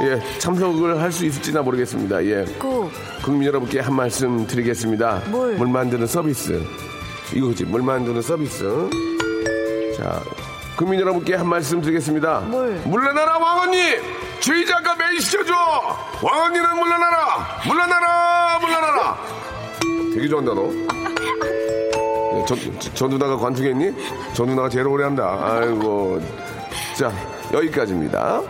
[0.02, 2.24] 예, 참석을 할 수 있을지나 모르겠습니다.
[2.26, 2.90] 예, 국,
[3.24, 5.22] 국민 여러분께 한 말씀 드리겠습니다.
[5.30, 5.56] 물.
[5.56, 6.60] 만드는 서비스.
[7.32, 8.64] 이거지, 물 만드는 서비스.
[9.96, 10.20] 자,
[10.76, 12.40] 국민 여러분께 한 말씀 드리겠습니다.
[12.40, 12.80] 물.
[12.84, 13.78] 물러나라, 왕언니!
[14.40, 15.54] 주의 작가 메일 시켜줘!
[16.22, 17.46] 왕언니는 물러나라!
[17.66, 18.58] 물러나라!
[18.58, 19.18] 물러나라!
[20.14, 20.72] 되게 좋아한다, 너.
[22.38, 23.92] 예, 저, 저, 저 누나가 관퉁했니?
[24.34, 25.38] 저 누나가 제일 오래 한다.
[25.40, 26.20] 아이고.
[26.98, 27.12] 자,
[27.56, 28.42] 여기까지입니다.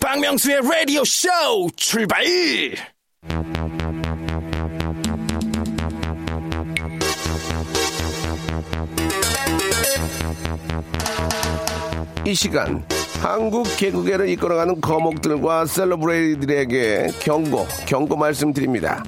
[0.00, 1.28] 박명수의 라디오 쇼
[1.76, 2.24] 출발!
[12.28, 12.84] 이 시간
[13.22, 19.02] 한국 개그계를 이끌어가는 거목들과 셀러브레이들에게 경고, 경고 말씀드립니다.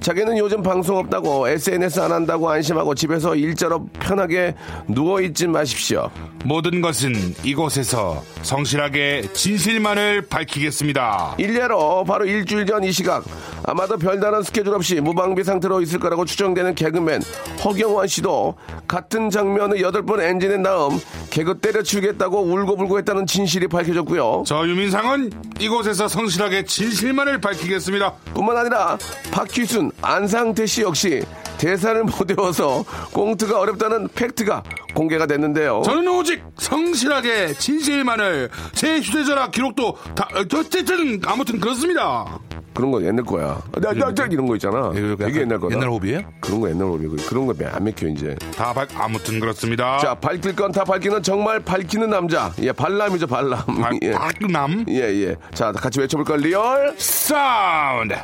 [0.00, 4.54] 자기는 요즘 방송 없다고 SNS 안 한다고 안심하고 집에서 일자로 편하게
[4.88, 6.10] 누워있지 마십시오.
[6.44, 7.12] 모든 것은
[7.42, 11.34] 이곳에서 성실하게 진실만을 밝히겠습니다.
[11.38, 13.24] 일례로 바로 일주일 전 이 시각
[13.66, 17.20] 아마도 별다른 스케줄 없이 무방비 상태로 있을 거라고 추정되는 개그맨
[17.64, 18.54] 허경환 씨도
[18.86, 21.00] 같은 장면을 여덟 번 엔진에 다음
[21.30, 24.44] 개그 때려치우겠다고 울고불고 했다는 진실이 밝혀졌고요.
[24.46, 28.12] 저 유민상은 이곳에서 성실하게 진실만을 밝히겠습니다.
[28.34, 28.96] 뿐만 아니라
[29.32, 31.22] 박휘순, 안상태 씨 역시
[31.58, 34.62] 대사를 못 외워서 꽁트가 어렵다는 팩트가
[34.96, 35.82] 공개가 됐는데요.
[35.84, 42.40] 저는 오직 성실하게 진실만을 제 휴대전화 기록도 다 어쨌든 아무튼 그렇습니다.
[42.72, 43.58] 그런 거 옛날 거야.
[43.80, 44.78] 나, 나, 나, 이런 거 있잖아.
[44.88, 45.74] 약간 되게 옛날 거다.
[45.74, 46.20] 옛날 호비예요?
[46.40, 47.06] 그런 거 옛날 호비.
[47.26, 48.36] 그런 거 안 맥혀, 이제.
[48.54, 49.96] 다 밝, 아무튼 그렇습니다.
[49.98, 52.52] 자, 밝힐 건 다 밝히는 정말 밝히는 남자.
[52.60, 53.64] 예, 밝남이죠, 밝남.
[53.80, 54.10] 발- 예.
[54.12, 55.36] 밝남 예, 예.
[55.54, 56.94] 자, 같이 외쳐볼까, 리얼?
[56.98, 58.14] 사운드.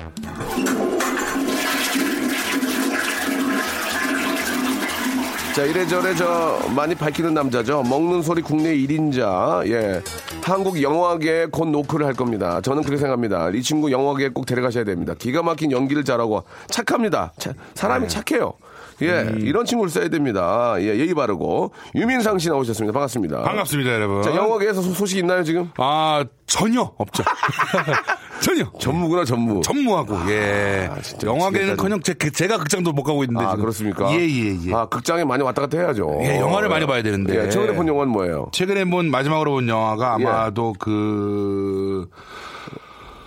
[5.54, 7.82] 자, 이래저래 저 많이 밝히는 남자죠.
[7.82, 9.66] 먹는 소리 국내 1인자.
[9.70, 10.02] 예.
[10.42, 12.60] 한국 영화계에 곧 노크를 할 겁니다.
[12.62, 13.50] 저는 그렇게 생각합니다.
[13.50, 15.12] 이 친구 영화계에 꼭 데려가셔야 됩니다.
[15.18, 17.32] 기가 막힌 연기를 잘하고 착합니다.
[17.38, 18.54] 차- 사람이 착해요.
[19.00, 20.74] 예, 이런 친구를 써야 됩니다.
[20.78, 21.72] 예, 예의 바르고.
[21.94, 22.92] 유민상 씨 나오셨습니다.
[22.92, 23.42] 반갑습니다.
[23.42, 24.22] 반갑습니다, 여러분.
[24.22, 25.70] 자, 영화계에서 소- 소식 있나요, 지금?
[25.78, 27.24] 아, 전혀 없죠.
[28.42, 28.64] 전혀.
[28.78, 29.61] 전무구나, 전무.
[29.62, 30.88] 전무하고, 예.
[30.92, 33.44] 아, 진짜 영화계는 커녕 제, 그- 제가 극장도 못 가고 있는데.
[33.44, 33.61] 아, 지금.
[33.62, 34.12] 그렇습니까?
[34.12, 34.74] 예, 예, 예.
[34.74, 36.18] 아, 극장에 많이 왔다 갔다 해야죠.
[36.22, 37.44] 예, 영화를 많이 봐야 되는데.
[37.46, 38.48] 예, 최근에 본 영화는 뭐예요?
[38.52, 40.26] 최근에 본, 마지막으로 본 영화가 예.
[40.26, 42.09] 아마도 그,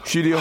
[0.03, 0.37] 쉬리요?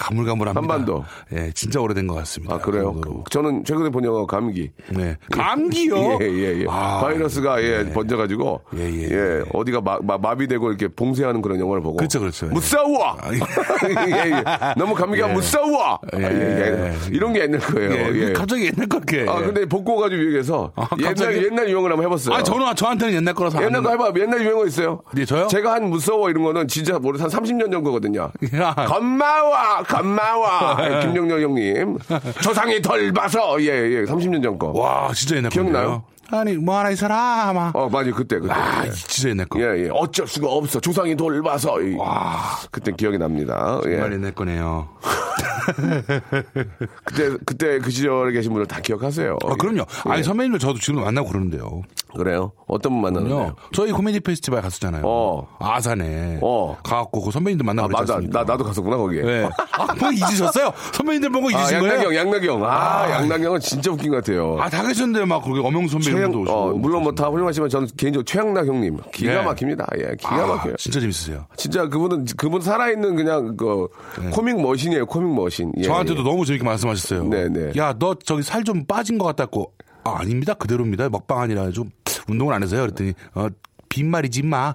[0.00, 0.60] 아, 가물가물합니다.
[0.60, 1.04] 한반도.
[1.32, 2.54] 예, 진짜 오래된 것 같습니다.
[2.54, 2.84] 아, 그래요?
[2.84, 3.24] 정도로.
[3.30, 4.70] 저는 최근에 본 영화 감기.
[4.88, 5.16] 네.
[5.30, 6.18] 감기요?
[6.22, 6.66] 예, 예, 예.
[6.68, 11.60] 아, 바이러스가 예, 번져가지고 예, 예, 예, 어디가 마, 마, 마 비되고 이렇게 봉쇄하는 그런
[11.60, 12.46] 영화를 보고 그렇죠, 그렇죠.
[12.46, 12.50] 예.
[12.50, 13.16] 무싸워.
[13.28, 14.44] 예, 예.
[14.76, 15.32] 너무 감기가 예.
[15.32, 15.98] 무싸워.
[16.18, 16.24] 예.
[16.24, 16.94] 아, 예, 예.
[17.12, 17.92] 이런 게 옛날 거예요.
[17.92, 18.32] 예, 예.
[18.32, 19.26] 갑자기 옛날 거게.
[19.28, 21.44] 아 근데 복고 가지고 유행해서 아, 옛날?
[21.44, 22.34] 옛날 유행을 한번 해봤어요.
[22.34, 23.62] 아, 저는, 저한테는 옛날 거라서.
[23.62, 24.12] 옛날 거 해봐.
[24.18, 25.02] 옛날 유행어 있어요.
[25.12, 25.46] 네, 저요?
[25.48, 28.30] 제가 한 무서워 이런 거는 진짜 모르 한 30년 전 거거든요.
[28.54, 28.74] 야.
[28.74, 30.76] 건마워, 건마워.
[30.84, 31.98] 예, 김정렬 형님.
[32.42, 33.60] 조상이 덜 봐서.
[33.60, 34.04] 예, 예.
[34.04, 34.68] 30년 전 거.
[34.68, 35.54] 와, 진짜 옛날 거.
[35.54, 36.04] 기억나요?
[36.32, 37.72] 아니, 뭐 하나 이 사람아.
[37.74, 38.14] 어, 맞아요.
[38.14, 38.52] 그때, 그때.
[38.52, 38.90] 아, 예.
[38.92, 39.60] 진짜 옛날 거.
[39.60, 39.88] 예, 예.
[39.92, 40.78] 어쩔 수가 없어.
[40.80, 41.80] 조상이 돌봐서.
[41.82, 43.80] 이- 와, 그때 기억이 납니다.
[43.86, 43.90] 예.
[43.92, 44.88] 정말 옛날 거네요.
[47.04, 49.38] 그때, 그때 그 시절에 계신 분들 다 기억하세요.
[49.44, 49.84] 아, 그럼요.
[50.04, 50.22] 아니, 예.
[50.22, 51.82] 선배님들 저도 지금 만나고 그러는데요.
[52.16, 52.52] 그래요?
[52.66, 53.54] 어떤 분 만나는데요?
[53.72, 55.02] 저희 코미디 페스티벌 갔었잖아요.
[55.04, 55.46] 어.
[55.58, 56.38] 아산에.
[56.42, 56.76] 어.
[56.82, 57.98] 가갖고 그 선배님들 아, 만나고 맞아.
[58.04, 58.38] 그랬잖습니까?
[58.44, 59.22] 나, 나도 갔었구나, 거기에.
[59.22, 59.48] 네.
[59.72, 60.72] 아, 뭐 잊으셨어요?
[60.92, 61.94] 선배님들 보고 아, 잊으신 거예요?
[61.94, 62.64] 양나경, 양나경.
[62.64, 62.68] 아,
[63.04, 63.10] 아.
[63.10, 64.56] 양나경은 진짜 웃긴 것 같아요.
[64.60, 66.56] 아, 다 계셨는데 막 거기 엄영수 선배님도 오시고.
[66.56, 68.98] 어, 물론 뭐 다 훌륭하지만 저는 개인적으로 최양락 형님.
[69.12, 69.42] 기가 네.
[69.42, 69.86] 막힙니다.
[69.98, 70.76] 예, 기가 아, 막혀요.
[70.76, 71.46] 진짜 재밌으세요.
[71.56, 73.88] 진짜 그분은, 그분 살아있는 그냥 그
[74.32, 75.72] 코믹 머신이에요, 코믹 머신.
[75.76, 75.86] 예, 네.
[75.86, 76.24] 저한테도 예.
[76.24, 77.24] 너무 재밌게 말씀하셨어요.
[77.24, 77.72] 네, 네.
[77.76, 79.72] 야, 너 저기 살 좀 빠진 것 같다고.
[80.04, 80.54] 아, 아닙니다.
[80.54, 81.08] 그대로입니다.
[81.08, 81.90] 먹방 아니라 좀
[82.28, 82.82] 운동을 안 해서요.
[82.82, 83.48] 그랬더니, 어,
[83.88, 84.74] 빈말이지 마.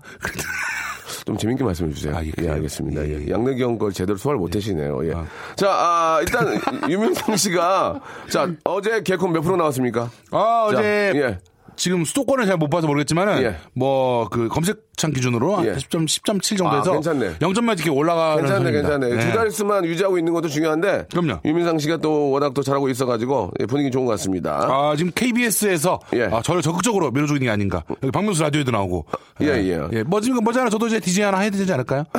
[1.26, 2.16] 좀 재밌게 말씀해 주세요.
[2.16, 2.50] 아, 예, 예?
[2.50, 3.04] 알겠습니다.
[3.08, 3.32] 예, 예, 예.
[3.32, 5.08] 양내경 걸 제대로 소화를 못 하시네요.
[5.08, 5.14] 예.
[5.56, 6.60] 자, 아, 일단
[6.90, 10.04] 유민상 씨가 자 어제 개콘 몇 프로 나왔습니까?
[10.32, 11.40] 아, 자, 어제 예.
[11.76, 13.58] 지금 수도권을 잘 못 봐서 모르겠지만은 예.
[13.74, 15.74] 뭐그 검색창 기준으로 예.
[15.74, 17.40] 10점 10.7 정도 아, 해서 괜찮네.
[17.40, 18.72] 0점 만 이렇게 올라가는 괜찮네.
[18.72, 19.10] 괜찮네.
[19.10, 19.20] 네.
[19.26, 21.08] 두 자릿수만 유지하고 있는 것도 중요한데.
[21.12, 21.42] 그럼요.
[21.44, 24.68] 유민상 씨가 또 워낙 또 잘하고 있어가지고 예, 분위기 좋은 것 같습니다.
[24.70, 26.24] 아, 지금 KBS에서 예.
[26.32, 27.84] 아, 저를 적극적으로 밀어주고 있는 게 아닌가.
[28.02, 29.06] 여기 박명수 라디오에도 나오고.
[29.42, 29.82] 예, 예.
[29.92, 30.04] 예.
[30.04, 30.70] 뭐 지금 뭐잖아.
[30.70, 32.06] 저도 이제 DJ 하나 해야 되지 않을까요?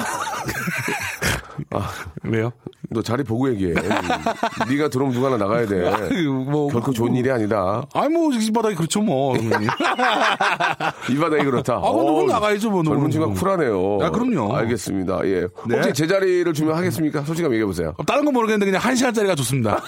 [1.72, 1.90] 아.
[2.24, 2.52] 왜요?
[2.90, 3.74] 너 자리 보고 얘기해.
[4.70, 5.90] 네가 들어오면 누가 하나 나가야 돼.
[6.28, 7.84] 뭐 결코 좋은 일이 아니다.
[7.94, 9.34] 아니 뭐 이 바닥이 그렇죠 뭐.
[11.10, 11.74] 이 바닥이 그렇다.
[11.76, 13.10] 아, 그럼 누군 나가야죠, 뭐, 젊은.
[13.10, 13.98] 친구가 쿨하네요.
[14.02, 14.54] 아, 그럼요.
[14.56, 15.20] 알겠습니다.
[15.24, 15.46] 예.
[15.68, 15.76] 네.
[15.76, 17.22] 혹시 제 자리를 주면 하겠습니까?
[17.22, 17.94] 솔직하게 얘기해 보세요.
[18.06, 19.82] 다른 건 모르겠는데 그냥 한 시간짜리가 좋습니다.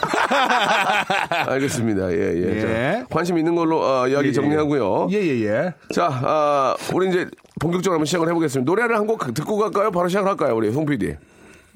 [1.48, 2.10] 알겠습니다.
[2.12, 2.56] 예, 예.
[2.56, 2.60] 예.
[2.60, 5.08] 자, 관심 있는 걸로 어, 이야기 정리하고요.
[5.10, 5.74] 예 예 예.
[5.94, 7.26] 자, 아, 우리 이제
[7.60, 8.68] 본격적으로 한번 시작을 해보겠습니다.
[8.70, 9.90] 노래를 한 곡 듣고 갈까요?
[9.90, 10.54] 바로 시작을 할까요?
[10.54, 11.14] 우리 송 PD.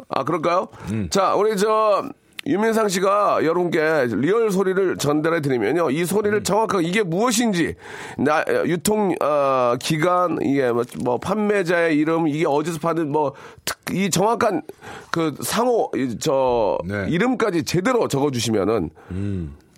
[0.09, 0.69] 아, 그럴까요?
[0.91, 1.09] 음.
[1.11, 2.05] 자, 우리 저,
[2.45, 5.91] 유민상 씨가 여러분께 리얼 소리를 전달해 드리면요.
[5.91, 6.43] 이 소리를 음.
[6.43, 7.77] 정확하게 이게 무엇인지,
[8.19, 13.35] 나, 유통, 어, 기간, 이게 뭐, 뭐 판매자의 이름, 이게 어디서 파는 뭐,
[13.65, 14.63] 특, 이 정확한
[15.11, 16.95] 그 상호, 이, 저, 네.
[16.95, 17.09] 음.
[17.11, 18.91] 이름까지 제대로 적어 주시면은,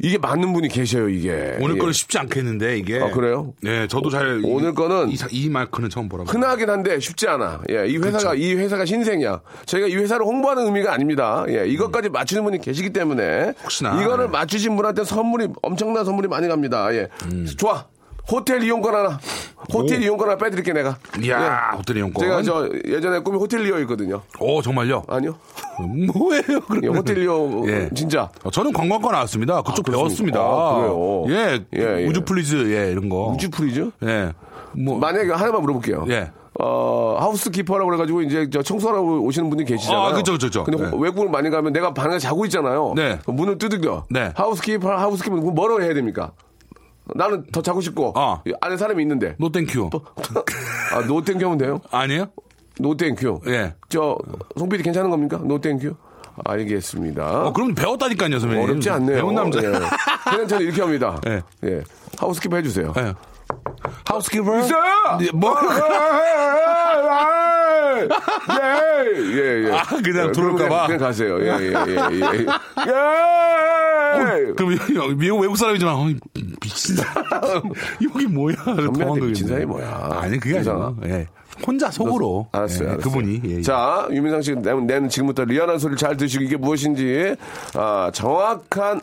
[0.03, 1.57] 이게 맞는 분이 계셔요, 이게.
[1.61, 1.79] 오늘 예.
[1.79, 3.01] 거는 쉽지 않겠는데 이게.
[3.01, 3.55] 아, 그래요?
[3.63, 6.29] 네, 저도 잘 오늘 이, 거는 이, 사- 이 마크는 처음 보라고.
[6.31, 7.63] 흔하긴 한데 쉽지 않아.
[7.71, 8.35] 예, 이 회사가 그렇죠.
[8.35, 9.41] 이 회사가 신생이야.
[9.67, 11.45] 저희가 이 회사를 홍보하는 의미가 아닙니다.
[11.49, 14.03] 예, 이것까지 맞추는 분이 계시기 때문에 혹시나.
[14.03, 16.93] 이거를 맞추신 분한테 선물이 엄청난 선물이 많이 갑니다.
[16.95, 17.47] 예, 음.
[17.57, 17.87] 좋아.
[18.31, 19.19] 호텔 이용권 하나.
[19.73, 20.97] 호텔 이용권 하나 빼드릴게 내가.
[21.23, 21.77] 이야, 예.
[21.77, 22.25] 호텔 이용권.
[22.25, 24.23] 제가 저 예전에 꿈이 호텔리어였거든요.
[24.41, 25.05] 오 정말요?
[25.09, 25.37] 아니요.
[25.79, 26.43] 뭐예요?
[26.43, 26.97] 예, 그러면?
[26.97, 27.91] 호텔리어 예.
[27.95, 28.31] 진짜.
[28.43, 29.63] 어, 저는 관광과 나왔습니다.
[29.63, 29.93] 그쪽 아?
[29.93, 30.41] 배웠습니다.
[30.41, 31.25] 아, 그래요?
[31.29, 32.07] 예, 예, 예.
[32.07, 33.33] Would you please 예 이런 거.
[33.35, 33.91] Would you please?
[34.05, 34.33] 예.
[34.73, 36.07] 뭐 만약에 하나만 물어볼게요.
[36.09, 36.31] 예.
[36.61, 40.01] 어, housekeeper라고 그래가지고 이제 저 청소하러 오시는 분들이 계시잖아요.
[40.01, 40.65] 아, 그쵸, 그쵸, 그쵸.
[40.65, 40.91] 근데 네.
[40.97, 42.93] 외국을 많이 가면 내가 방에 자고 있잖아요.
[42.95, 43.19] 네.
[43.23, 44.05] 그럼 문을 두들겨.
[44.11, 44.33] 네.
[44.37, 46.31] housekeeper, housekeeper 뭐라고 해야 됩니까?
[47.15, 48.43] 나는 더 자고 싶고 아.
[48.61, 49.37] 안에 사람이 있는데.
[49.39, 49.91] No thank you.
[50.95, 51.81] 아, no thank you 하면 돼요?
[51.91, 52.27] 아니에요?
[52.81, 53.41] No thank you.
[53.49, 53.75] 예.
[53.89, 54.19] 저,
[54.57, 55.39] 송PD 괜찮은 겁니까?
[55.45, 55.95] No thank you?
[56.45, 57.47] 알겠습니다.
[57.47, 58.65] 어, 그럼 배웠다니까요, 선배님.
[58.65, 59.17] 어렵지 않네요.
[59.17, 59.59] 배운 남자.
[59.61, 59.71] 예.
[60.31, 61.21] 그냥 저는 이렇게 합니다.
[61.27, 61.43] 예.
[61.65, 61.83] 예.
[62.19, 62.93] Housekeeper 해주세요.
[62.99, 63.15] 예.
[64.07, 64.59] Housekeeper?
[64.61, 64.83] 있어요!
[65.21, 65.55] 네, 뭐?
[68.51, 69.73] 예, 예, 예.
[69.73, 70.87] 아, 그냥 들어올까봐?
[70.87, 71.41] 그냥 가세요.
[71.41, 72.39] 예, 예, 예, 예.
[72.39, 72.47] 예.
[74.57, 76.07] 그럼 형, 미국 외국 사람이지만 어,
[76.61, 77.25] 미친 사람
[78.03, 78.57] 여기 뭐야?
[78.57, 80.09] 선배한테 미친 사람이 뭐야?
[80.23, 80.59] 아니 그게.
[80.59, 81.27] 아니고 예.
[81.67, 83.05] 혼자 속으로 알았어요, 예, 알았어요.
[83.05, 83.63] 그분이 예, 예.
[83.63, 87.37] 자, 유민상 씨, 내는, 내는 지금부터 리얼한 소리를 잘 드시고 이게 무엇인지,
[87.75, 89.01] 아, 정확한,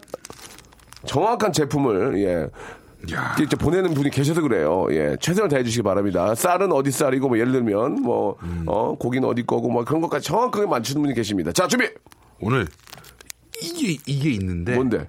[1.06, 3.14] 정확한 제품을, 예.
[3.16, 3.36] 야.
[3.40, 4.86] 이렇게 보내는 분이 계셔서 그래요.
[4.92, 5.16] 예.
[5.20, 6.36] 최선을 다해 주시기 바랍니다.
[6.36, 8.66] 쌀은 어디 쌀이고, 뭐, 예를 들면, 뭐, 음.
[8.68, 11.52] 어, 고기는 어디 거고, 뭐, 그런 것까지 정확하게 맞추는 분이 계십니다.
[11.52, 11.88] 자, 준비!
[12.42, 12.68] 오늘
[13.62, 15.08] 이게 이게 있는데 뭔데?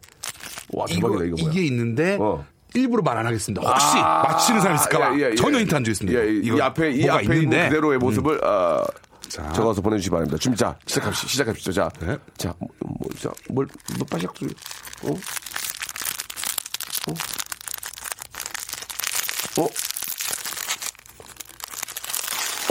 [0.72, 1.52] 와, 대박이다, 이거, 뭐야.
[1.52, 2.46] 이게 있는데 어.
[2.74, 3.60] 일부러 말 안 하겠습니다.
[3.68, 5.34] 혹시 아, 맞히는 사람 있을까봐 예, 예, 예.
[5.34, 6.18] 전혀 힌트 안 주겠습니다.
[6.18, 8.82] 예, 이, 이거 이 앞에, 이 앞에 있는 그대로의 모습을, 아,
[9.28, 9.52] 자.
[9.52, 10.38] 적어서 보내주시기 바랍니다.
[10.38, 11.28] 준비, 자, 시작합시다.
[11.28, 11.72] 시작합시다.
[11.72, 12.16] 자, 네.
[12.38, 13.66] 자, 뭐, 뭐, 자, 뭘,
[13.98, 14.54] 뭐, 빠시락 소리.
[15.02, 15.10] 어?
[17.08, 17.12] 어?
[19.62, 19.64] 어?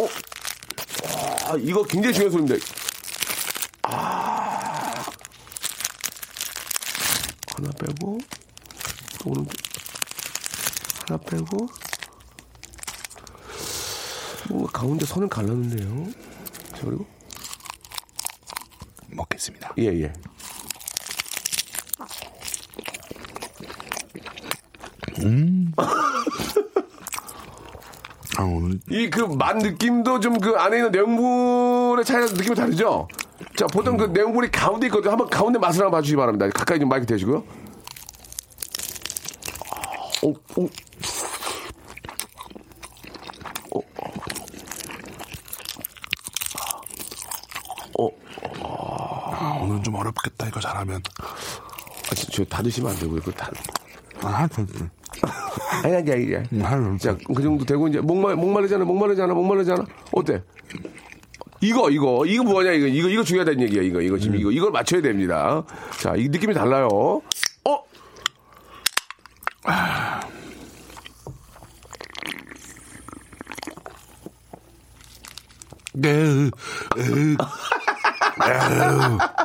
[0.04, 1.50] 어?
[1.52, 2.58] 와, 이거 굉장히 중요한 소리인데.
[3.84, 5.04] 아.
[7.56, 8.20] 하나 빼고,
[9.26, 9.54] 오른쪽.
[11.08, 11.68] 하나 빼고.
[14.50, 16.06] 뭔가 가운데 선을 갈랐는데요.
[16.76, 17.06] 자, 그리고.
[19.08, 19.74] 먹겠습니다.
[19.80, 20.14] 예, 예.
[28.38, 33.08] 아, 오늘 이그 맛 느낌도 좀 그 안에 있는 내용물의 차이가 느낌이 다르죠?
[33.56, 35.12] 자, 보통 그 내용물이 가운데 있거든요.
[35.12, 36.50] 한번 가운데 맛을 한번 봐주시기 바랍니다.
[36.50, 37.44] 가까이 좀 마이크 대시고요.
[40.24, 40.70] 오, 오.
[48.64, 49.96] 아, 오늘 좀
[50.82, 51.02] 잘하면.
[51.22, 53.20] 아, 저, 저 다 드시면 안 되고요.
[53.22, 53.50] 그거 다.
[54.22, 54.74] 아, 그렇지.
[55.84, 56.36] 아니, 아니, 아니.
[56.36, 56.64] 아니.
[56.64, 59.86] 아유, 자, 그 정도 되고 이제 목말, 목마르잖아, 목마르잖아, 목마르잖아.
[60.12, 60.42] 어때?
[61.62, 65.02] 이거, 이거, 이거 뭐냐, 이거, 이거, 이거 중요하다는 얘기야, 이거, 이거, 지금 이거, 이걸 맞춰야
[65.02, 65.64] 됩니다.
[66.00, 66.88] 자, 이 느낌이 달라요.
[66.88, 67.22] 어?
[75.94, 76.50] 네.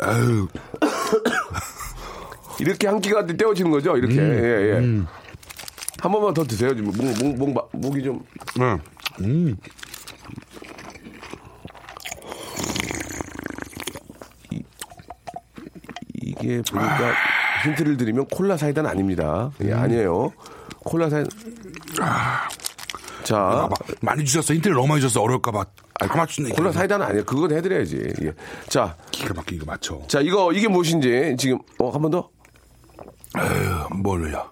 [0.00, 0.48] 아유,
[2.58, 4.18] 이렇게 한 끼가 떼어지는 거죠, 이렇게.
[4.18, 5.20] 음, 예, 예.
[6.00, 6.74] 한 번만 더 드세요.
[6.74, 8.24] 지금 목, 목, 목, 목, 목이 좀.
[8.58, 8.76] 네.
[9.20, 9.56] 음.
[16.14, 17.14] 이게 보니까
[17.64, 19.50] 힌트를 드리면 콜라 사이다는 아닙니다.
[19.62, 20.32] 예, 아니에요.
[20.78, 21.28] 콜라 사이다.
[21.96, 22.48] 자, 아,
[23.68, 23.68] 마-
[24.00, 24.54] 많이 주셨어.
[24.54, 25.22] 힌트를 너무 많이 주셨어.
[25.22, 25.64] 어려울까봐.
[26.00, 26.50] 다 맞추네.
[26.50, 27.24] 콜라 사이다는 아니에요.
[27.24, 28.12] 그건 해드려야지.
[28.22, 28.32] 예.
[28.68, 30.00] 자, 기가 막히게 이거 맞춰.
[30.08, 32.28] 자, 이거, 이게 무엇인지 지금, 어, 한 번 더?
[33.38, 34.44] 에휴, 뭘로요?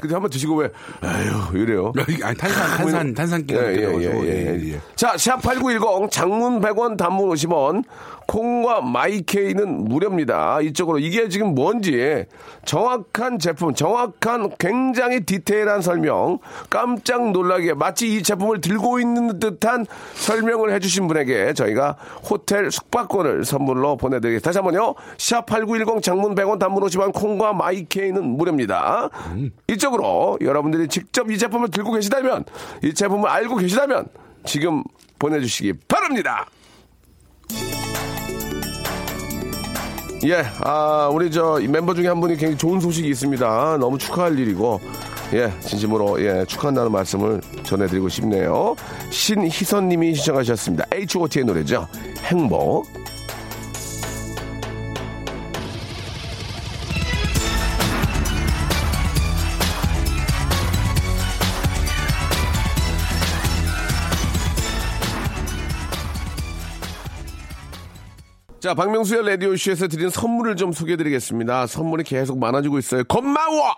[0.00, 0.68] 근데 한번 드시고 왜,
[1.02, 1.92] 에휴, 이래요.
[2.22, 3.80] 아니, 탄산, 탄산, 탄산기가 예, 예.
[3.80, 4.72] 예, 예, 예, 예.
[4.74, 4.80] 예.
[4.94, 7.82] 자, 샵8910 장문 100원 단문 50원
[8.32, 10.62] 콩과 마이케이는 무료입니다.
[10.62, 12.24] 이쪽으로 이게 지금 뭔지
[12.64, 16.38] 정확한 제품, 정확한 굉장히 디테일한 설명,
[16.70, 21.98] 깜짝 놀라게 마치 이 제품을 들고 있는 듯한 설명을 해주신 분에게 저희가
[22.30, 24.48] 호텔 숙박권을 선물로 보내드리겠습니다.
[24.48, 24.94] 다시 한번요.
[25.18, 29.10] 샵8910 장문 100원 단문 50원 콩과 마이케이는 무료입니다.
[29.68, 32.46] 이쪽으로 여러분들이 직접 이 제품을 들고 계시다면
[32.82, 34.06] 이 제품을 알고 계시다면
[34.46, 34.82] 지금
[35.18, 36.46] 보내주시기 바랍니다.
[40.24, 43.78] 예, 아, 우리 저 멤버 중에 한 분이 굉장히 좋은 소식이 있습니다.
[43.78, 44.80] 너무 축하할 일이고,
[45.34, 48.76] 예, 진심으로, 예, 축하한다는 말씀을 전해드리고 싶네요.
[49.10, 50.86] 신희선 님이 시청하셨습니다.
[50.94, 51.88] H.O.T의 노래죠.
[52.24, 53.01] 행복.
[68.62, 71.66] 자, 박명수의 라디오쇼에서 드린 선물을 좀 소개해드리겠습니다.
[71.66, 73.02] 선물이 계속 많아지고 있어요.
[73.08, 73.74] 고마워!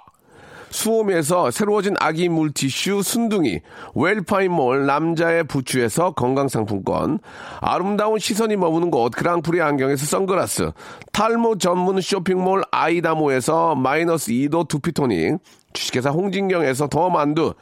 [0.68, 3.60] 수홈에서 새로워진 아기 물티슈 순둥이,
[3.94, 7.20] 웰파인몰 남자의 부추에서 건강상품권,
[7.62, 10.72] 아름다운 시선이 머무는 곳 그랑프리 안경에서 선글라스,
[11.12, 15.38] 탈모 전문 쇼핑몰 아이다모에서 마이너스 2도 두피토닉,
[15.72, 17.54] 주식회사 홍진경에서 더 만두,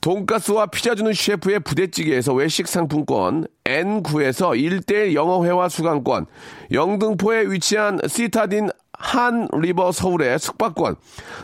[0.00, 6.26] 돈가스와 피자 주는 셰프의 부대찌개에서 외식 상품권, N9에서 1대1 영어회화 수강권,
[6.72, 10.96] 영등포에 위치한 시타딘 한리버 서울의 숙박권,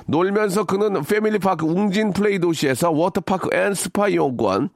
[0.06, 4.70] 놀면서 그는 패밀리파크 웅진 플레이 도시에서 워터파크 and 스파 이용권,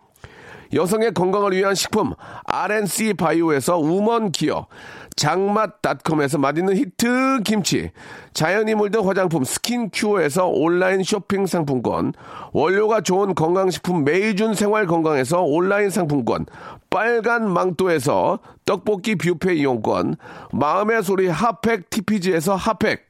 [0.73, 4.67] 여성의 건강을 위한 식품 RNC 바이오에서 우먼 기어
[5.17, 7.91] 장맛닷컴에서 맛있는 히트 김치
[8.33, 12.13] 자연이 물든 화장품 스킨큐어에서 온라인 쇼핑 상품권
[12.53, 16.47] 원료가 좋은 건강식품 메이준 생활건강에서 온라인 상품권
[16.89, 20.17] 빨간 망토에서 떡볶이 뷔페 이용권
[20.53, 23.10] 마음의 소리 핫팩 TPG에서 핫팩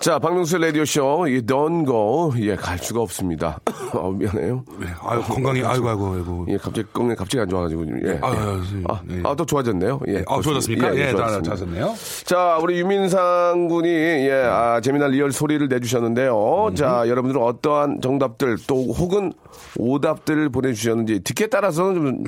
[0.00, 3.60] 자, 박명수의 라디오쇼, 이 Go, 예, 갈 수가 없습니다.
[3.92, 4.64] 어, 미안해요.
[5.02, 6.46] 아유, 건강이, 아이고, 아이고, 아이고.
[6.48, 8.18] 예, 갑자기, 건강이 갑자기 안 좋아가지고, 예.
[8.22, 8.36] 아유, 예.
[8.38, 9.20] 아유, 아, 예.
[9.24, 10.00] 아, 또 좋아졌네요.
[10.08, 10.24] 예.
[10.26, 10.96] 아, 좋아졌습니까?
[10.96, 11.42] 예, 다 좋아졌습니다.
[11.54, 11.94] 좋아졌네요.
[12.24, 16.68] 자, 우리 유민상 군이, 예, 아, 재미난 리얼 소리를 내주셨는데요.
[16.70, 16.74] 음.
[16.74, 19.34] 자, 여러분들은 어떠한 정답들 또 혹은
[19.76, 22.24] 오답들을 보내주셨는지 듣기에 따라서는 좀,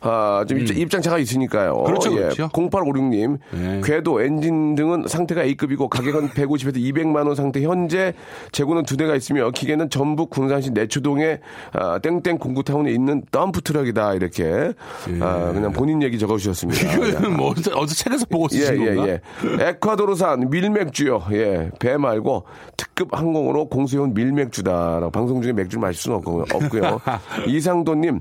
[0.00, 1.80] 아, 좀 입장, 입장차가 있으니까요.
[1.80, 1.84] 음.
[1.84, 2.48] 그렇죠, 예, 그렇죠.
[2.48, 3.80] 0856님, 예.
[3.84, 8.14] 궤도, 엔진 등은 상태가 A급이고 가격은 150에서 200만 원 상태 현재
[8.52, 11.40] 재고는 두 대가 있으며 기계는 전북 군산시 내초동에
[11.72, 14.14] 아, 땡땡 공구타운에 있는 덤프 트럭이다.
[14.14, 14.72] 이렇게
[15.20, 16.92] 아, 그냥 본인 얘기 적어주셨습니다.
[17.08, 19.08] 이거는 뭐, 어디서, 책에서 보고 예, 쓰신 예, 건가?
[19.08, 19.20] 예.
[19.68, 21.24] 에콰도르산 밀맥주요.
[21.32, 21.70] 예.
[21.78, 22.44] 배 말고
[22.76, 27.00] 특급 항공으로 공수해온 밀맥주다라고 방송 중에 맥주를 마실 수는 없고, 없고요.
[27.46, 28.20] 이상도님.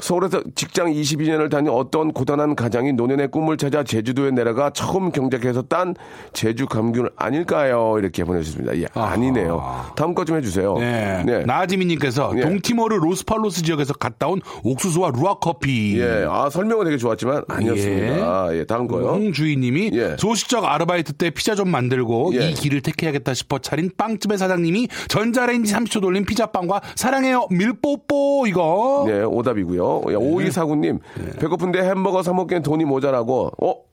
[0.00, 5.94] 서울에서 직장 22년을 다닌 어떤 고단한 가장이 노년의 꿈을 찾아 제주도에 내려가 처음 경작해서 딴
[6.32, 7.96] 제주 감귤 아닐까요?
[7.98, 8.76] 이렇게 보내주셨습니다.
[8.78, 9.62] 예, 아 니네요.
[9.96, 10.74] 다음 거 좀 해주세요.
[10.78, 11.22] 네.
[11.24, 11.44] 네.
[11.46, 12.40] 나지민님께서 예.
[12.42, 15.98] 동티모르 로스팔로스 지역에서 갔다 온 옥수수와 루아 커피.
[15.98, 18.56] 예, 아, 설명은 되게 좋았지만 아니었습니다.
[18.56, 19.06] 예, 다음 거요.
[19.08, 20.16] 홍주희님이 예.
[20.18, 22.50] 소시적 아르바이트 때 피자 좀 만들고 예.
[22.50, 29.04] 이 길을 택해야겠다 싶어 차린 빵집의 사장님이 전자레인지 30초 돌린 피자빵과 사랑해요 밀뽀뽀 이거.
[29.08, 29.87] 네, 오답이고요.
[29.96, 31.00] 오이사구님,
[31.40, 33.88] 배고픈데 햄버거 사먹기엔 돈이 모자라고, 어?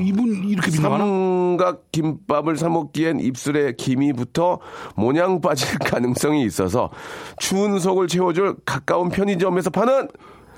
[0.00, 1.04] 이분 이렇게 민망하나?
[1.04, 4.58] 삼각 김밥을 사 먹기엔 입술에 김이 붙어
[4.96, 6.90] 모양 빠질 가능성이 있어서
[7.38, 10.08] 추운 속을 채워줄 가까운 편의점에서 파는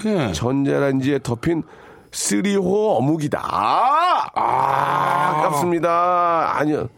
[0.07, 0.33] 예.
[0.33, 1.63] 전자레인지에 덮인
[2.11, 3.41] 쓰리호 어묵이다.
[3.41, 6.59] 아, 아, 아깝습니다.
[6.59, 6.89] 아니요.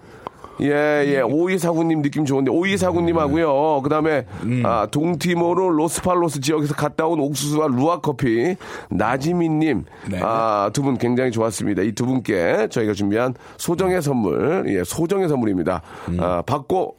[0.62, 1.20] 예, 예.
[1.20, 3.81] 오이사구님 느낌 좋은데, 오이사구님하고요.
[3.83, 4.27] 그 다음에,
[4.64, 8.57] 아, 동티모르 로스팔로스 지역에서 갔다 온 옥수수와 루아커피,
[8.90, 10.20] 나지미님, 네.
[10.23, 11.83] 아, 두 분 굉장히 좋았습니다.
[11.83, 15.83] 이 두 분께 저희가 준비한 소정의 선물, 예, 소정의 선물입니다.
[16.18, 16.96] 아, 받고,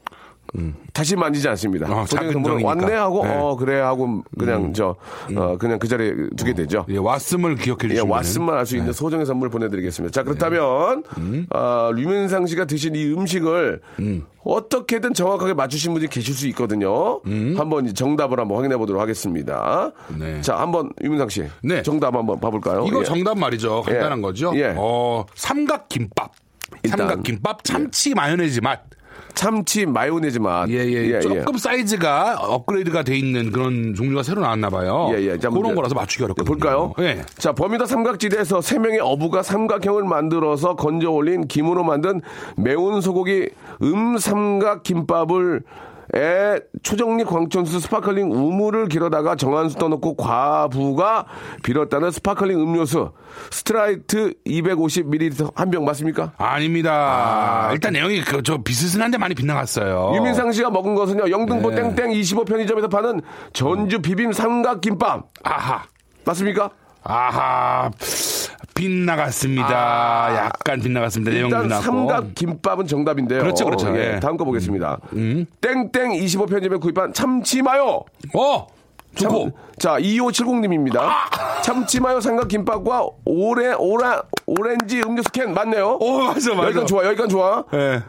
[0.93, 1.87] 다시 만지지 않습니다.
[1.91, 2.67] 어, 작은 정이니까.
[2.67, 3.33] 왔네 하고, 네.
[3.35, 4.95] 어, 그래 하고, 그냥 저,
[5.35, 6.85] 어, 그냥 그 자리에 두게 되죠.
[6.89, 10.11] 예, 왓음을 기억해 예, 주시면 왓슨만 알 수 있는 소정의 선물 보내드리겠습니다.
[10.11, 11.03] 자, 그렇다면,
[11.51, 13.81] 아, 류민상 씨가 드신 이 음식을
[14.43, 17.21] 어떻게든 정확하게 맞추신 분이 계실 수 있거든요.
[17.57, 19.91] 한번 이 정답을 한번 확인해 보도록 하겠습니다.
[20.19, 20.41] 네.
[20.41, 21.43] 자, 한번 유민상 씨.
[21.63, 21.81] 네.
[21.83, 22.85] 정답 한번 봐볼까요?
[22.87, 23.03] 이거 예.
[23.03, 23.83] 정답 말이죠.
[23.83, 24.21] 간단한 예.
[24.21, 24.51] 거죠.
[24.55, 24.73] 예.
[24.77, 26.31] 어, 삼각김밥.
[26.83, 26.99] 일단.
[26.99, 27.03] 예.
[27.03, 28.81] 삼각김밥 참치 마요네즈 맛.
[29.33, 30.69] 참치 마요네즈 맛.
[30.69, 31.19] 예, 예.
[31.19, 35.09] 조금 사이즈가 업그레이드가 돼 있는 그런 종류가 새로 나왔나 봐요.
[35.13, 35.39] 예, 예.
[35.39, 36.45] 자, 그런 먼저 거라서 맞추기 어렵거든요.
[36.45, 36.93] 볼까요?
[36.99, 37.23] 예.
[37.37, 42.21] 자, 버뮤다 삼각지대에서 세 명의 어부가 삼각형을 만들어서 건져 올린 김으로 만든
[42.55, 43.49] 매운 소고기
[43.81, 45.63] 삼각 김밥을
[46.13, 51.25] 에 초정리 광천수 스파클링 우무를 길어다가 정한수 떠놓고 과부가
[51.63, 53.11] 빌었다는 스파클링 음료수
[53.49, 56.33] 스프라이트 250ml 한 병 맞습니까?
[56.37, 57.69] 아닙니다.
[57.71, 60.11] 일단 내용이 그, 저 비슷은 한데 많이 빗나갔어요.
[60.15, 61.81] 유민상 씨가 먹은 것은요 영등포 네.
[61.95, 63.21] 땡땡 25 편의점에서 파는
[63.53, 65.83] 전주 비빔 삼각 김밥 아하.
[66.25, 66.69] 맞습니까?
[67.03, 67.89] 아하.
[68.81, 70.35] 빗나갔습니다.
[70.35, 71.31] 약간 빗나갔습니다.
[71.31, 71.35] 아.
[71.35, 71.83] 일단 빗나갔고.
[71.83, 73.41] 삼각 김밥은 정답인데요.
[73.41, 73.95] 그렇죠, 그렇죠.
[73.95, 74.19] 예, 예.
[74.19, 74.99] 다음 거 보겠습니다.
[75.61, 78.03] 땡땡 25 편집에 구입한 참치마요.
[78.35, 78.67] 어!
[79.15, 79.51] 좋고.
[79.77, 81.09] 참, 자, 2570님입니다.
[81.63, 85.97] 참치마요 삼각 김밥과 오레 오라 오렌지 음료수 캔 맞네요.
[85.99, 86.67] 오, 맞아, 맞아.
[86.67, 87.05] 여기까지 좋아.
[87.05, 87.63] 여기까지 좋아.
[87.73, 88.01] 예.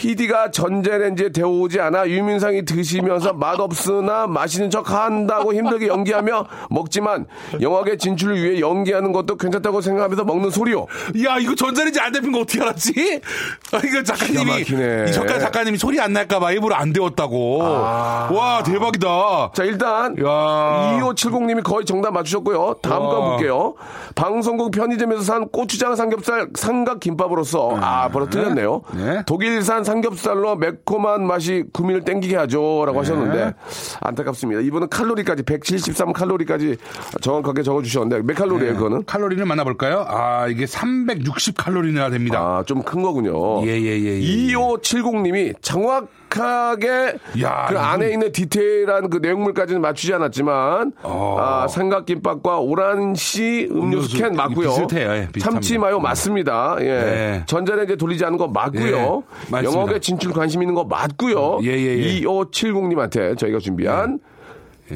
[0.00, 7.26] PD가 전자레인지에 데워오지 않아 유민상이 드시면서 맛없으나 맛있는 척 한다고 힘들게 연기하며 먹지만
[7.60, 10.86] 영화계 진출을 위해 연기하는 것도 괜찮다고 생각하면서 먹는 소리요.
[11.22, 13.20] 야, 이거 전자레인지 안 데핀 거 어떻게 알았지?
[13.74, 14.62] 아, 이거 작가님이.
[14.62, 17.58] 이 작가 작가님이 소리 안 날까봐 일부러 안 데웠다고.
[17.58, 19.50] 와, 대박이다.
[19.54, 20.98] 자, 일단 야.
[20.98, 22.76] 2570님이 거의 정답 맞추셨고요.
[22.80, 23.30] 다음 거 와.
[23.32, 23.74] 볼게요.
[24.14, 28.80] 방송국 편의점에서 산 고추장 삼겹살 삼각 김밥으로서 아, 바로 틀렸네요.
[28.94, 29.22] 네.
[29.26, 33.54] 독일산 삼겹살로 매콤한 맛이 구미를 땡기게 하죠라고 하셨는데
[34.00, 34.60] 안타깝습니다.
[34.60, 36.76] 이분은 칼로리까지 173 칼로리까지
[37.20, 39.04] 정확하게 적어 주셨는데 몇 칼로리예요, 그거는?
[39.04, 40.04] 칼로리를 만나볼까요?
[40.08, 42.38] 아, 이게 360 칼로리나 됩니다.
[42.40, 43.64] 아, 좀 큰 거군요.
[43.66, 44.20] 예, 예, 예, 예.
[44.20, 46.08] 2570님이 정확
[46.38, 51.36] 하게 야, 그 이거- 안에 있는 디테일한 그 내용물까지는 맞추지 않았지만 어.
[51.38, 54.68] 아, 삼각김밥과 오란시 음료수 음료수 캔 맞고요.
[54.68, 55.10] 비슷해요.
[55.12, 55.28] 예.
[55.40, 56.76] 참치 마요 맞습니다.
[56.80, 56.84] 예.
[56.84, 57.42] 네.
[57.46, 59.22] 전자레인지 돌리지 않은 거 맞고요.
[59.54, 59.64] 예.
[59.64, 61.60] 영업에 진출 관심 있는 거 맞고요.
[61.64, 62.20] 예, 예, 예.
[62.20, 64.18] 2570님한테 저희가 준비한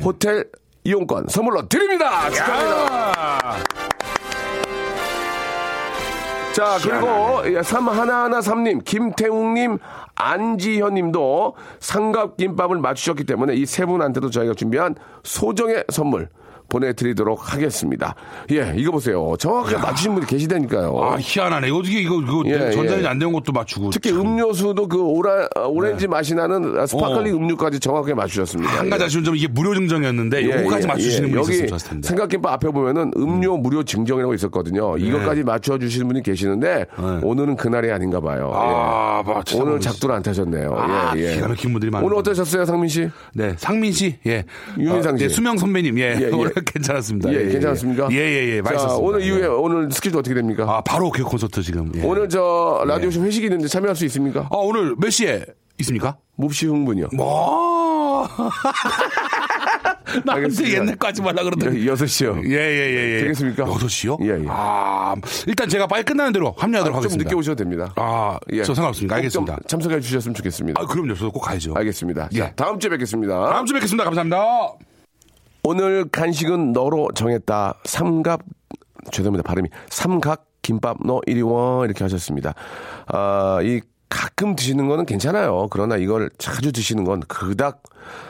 [0.03, 0.45] 호텔
[0.85, 2.28] 이용권 선물로 드립니다.
[2.30, 3.14] 축하합니다.
[3.16, 3.57] 아,
[6.55, 9.78] 자, 그리고 예, 3113님, 김태웅님,
[10.14, 14.94] 안지현님도 삼각김밥을 맞추셨기 때문에 이 세 분한테도 저희가 준비한
[15.24, 16.28] 소정의 선물
[16.68, 18.14] 보내드리도록 하겠습니다.
[18.50, 19.34] 예, 이거 보세요.
[19.38, 20.98] 정확하게 맞추신 분이 계시다니까요.
[21.00, 21.70] 아, 희한하네.
[21.70, 23.08] 어떻게 이거, 이거 예, 전자레인지 예.
[23.08, 23.90] 안 되는 것도 맞추고.
[23.90, 24.20] 특히 참.
[24.20, 27.36] 음료수도 그 오라, 어, 오렌지 맛이 나는 스파클링 어.
[27.36, 28.78] 음료까지 정확하게 맞추셨습니다.
[28.78, 29.06] 한 가지 예.
[29.06, 31.32] 아쉬운 점은 이게 무료 증정이었는데 예, 요거까지 예, 맞추시는 예.
[31.34, 32.08] 분이 여기 좋았을 텐데.
[32.08, 34.96] 삼각김밥 앞에 보면은 음료 무료 증정이라고 있었거든요.
[34.98, 36.86] 이것까지 맞춰주시는 분이 계시는데
[37.22, 38.50] 오늘은 그날이 아닌가 봐요.
[38.52, 38.54] 네.
[38.54, 39.30] 아, 예.
[39.32, 40.74] 막 오늘 작두를 안 타셨네요.
[40.76, 41.34] 아, 예, 예.
[41.34, 42.06] 기가 막힌 분들이 많아요.
[42.06, 43.08] 오늘 어떠셨어요, 상민 씨?
[43.34, 44.44] 네, 상민 씨, 예.
[44.78, 45.34] 유민상 어, 네, 씨.
[45.34, 46.14] 수명 선배님, 예.
[46.72, 46.72] 예, 예.
[46.72, 47.32] 오늘 괜찮았습니다.
[47.32, 48.08] 예, 괜찮았습니까?
[48.12, 48.62] 예, 예, 예.
[48.62, 48.96] 자, 맛있었습니다.
[49.06, 49.46] 오늘 이후에 예.
[49.46, 50.64] 오늘 스케줄 어떻게 됩니까?
[50.68, 51.90] 아, 바로 그 콘서트 지금.
[51.96, 52.02] 예.
[52.02, 54.42] 오늘 저 라디오쇼 회식이 있는데 참여할 수 있습니까?
[54.50, 55.44] 아, 오늘 몇 시에
[55.80, 56.16] 있습니까?
[56.36, 57.08] 몹시 흥분이요.
[57.14, 58.26] 뭐.
[60.24, 60.78] 나한테 알겠습니다.
[60.78, 61.86] 옛날 까지 말라 그러더니.
[61.88, 62.44] 여- 6시요.
[62.48, 63.20] 예, 예, 예, 예.
[63.22, 63.64] 되겠습니까?
[63.64, 64.16] 6시요?
[64.24, 64.46] 예, 예.
[64.48, 65.14] 아,
[65.46, 67.24] 일단 제가 빨리 끝나는 대로 합류하도록 좀 하겠습니다.
[67.28, 67.92] 늦게 오셔도 됩니다.
[67.96, 69.14] 아, 저 상관없습니다.
[69.14, 69.54] 꼭 알겠습니다.
[69.56, 70.80] 좀 참석해 주셨으면 좋겠습니다.
[70.80, 71.14] 아, 그럼요.
[71.14, 71.74] 저도 꼭 가야죠.
[71.74, 72.28] 알겠습니다.
[72.34, 72.38] 예.
[72.38, 73.46] 자, 다음 주에 뵙겠습니다.
[73.50, 74.04] 다음 주에 뵙겠습니다.
[74.04, 74.93] 감사합니다.
[75.66, 77.80] 오늘 간식은 너로 정했다.
[77.84, 78.40] 삼각
[79.10, 82.54] 죄송합니다 발음이 삼각 김밥 너 이리 와 이렇게 하셨습니다.
[83.06, 85.66] 아 이 가끔 드시는 거는 괜찮아요.
[85.70, 87.82] 그러나 이걸 자주 드시는 건 그닥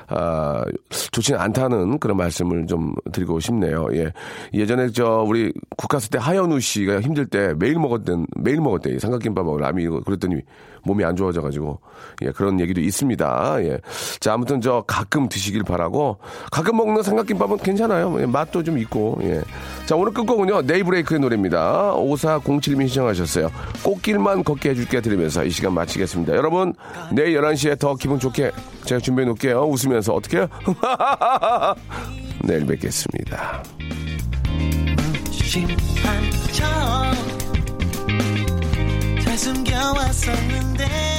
[0.09, 0.65] 아,
[1.11, 3.89] 좋지는 않다는 그런 말씀을 좀 드리고 싶네요.
[3.93, 4.13] 예.
[4.53, 8.91] 예전에 저 우리 국가스 때 하현우 씨가 힘들 때 매일 먹었던 매일 먹었대.
[8.91, 10.43] 이 삼각김밥하고 이거 그랬더니
[10.85, 11.81] 몸이 안 좋아져 가지고
[12.23, 13.57] 예, 그런 얘기도 있습니다.
[13.65, 13.79] 예.
[14.21, 16.19] 자, 아무튼 저 가끔 드시길 바라고
[16.51, 18.21] 가끔 먹는 삼각김밥은 괜찮아요.
[18.21, 19.19] 예, 맛도 좀 있고.
[19.23, 19.41] 예.
[19.87, 20.63] 자, 오늘 끝곡은요.
[20.63, 21.95] 네이브레이크의 노래입니다.
[21.95, 23.51] 5407님이 신청하셨어요.
[23.83, 26.37] 꽃길만 걷게 해줄게 드리면서 이 시간 마치겠습니다.
[26.37, 26.75] 여러분,
[27.13, 28.51] 내일 11시에 더 기분 좋게
[28.85, 29.64] 제가 준비해 놓을게요.
[29.65, 30.47] 웃으면서 어떻게?
[32.45, 33.63] 내일 뵙겠습니다.
[35.31, 37.15] 심판처럼
[39.23, 41.14] 잘 숨겨왔었는데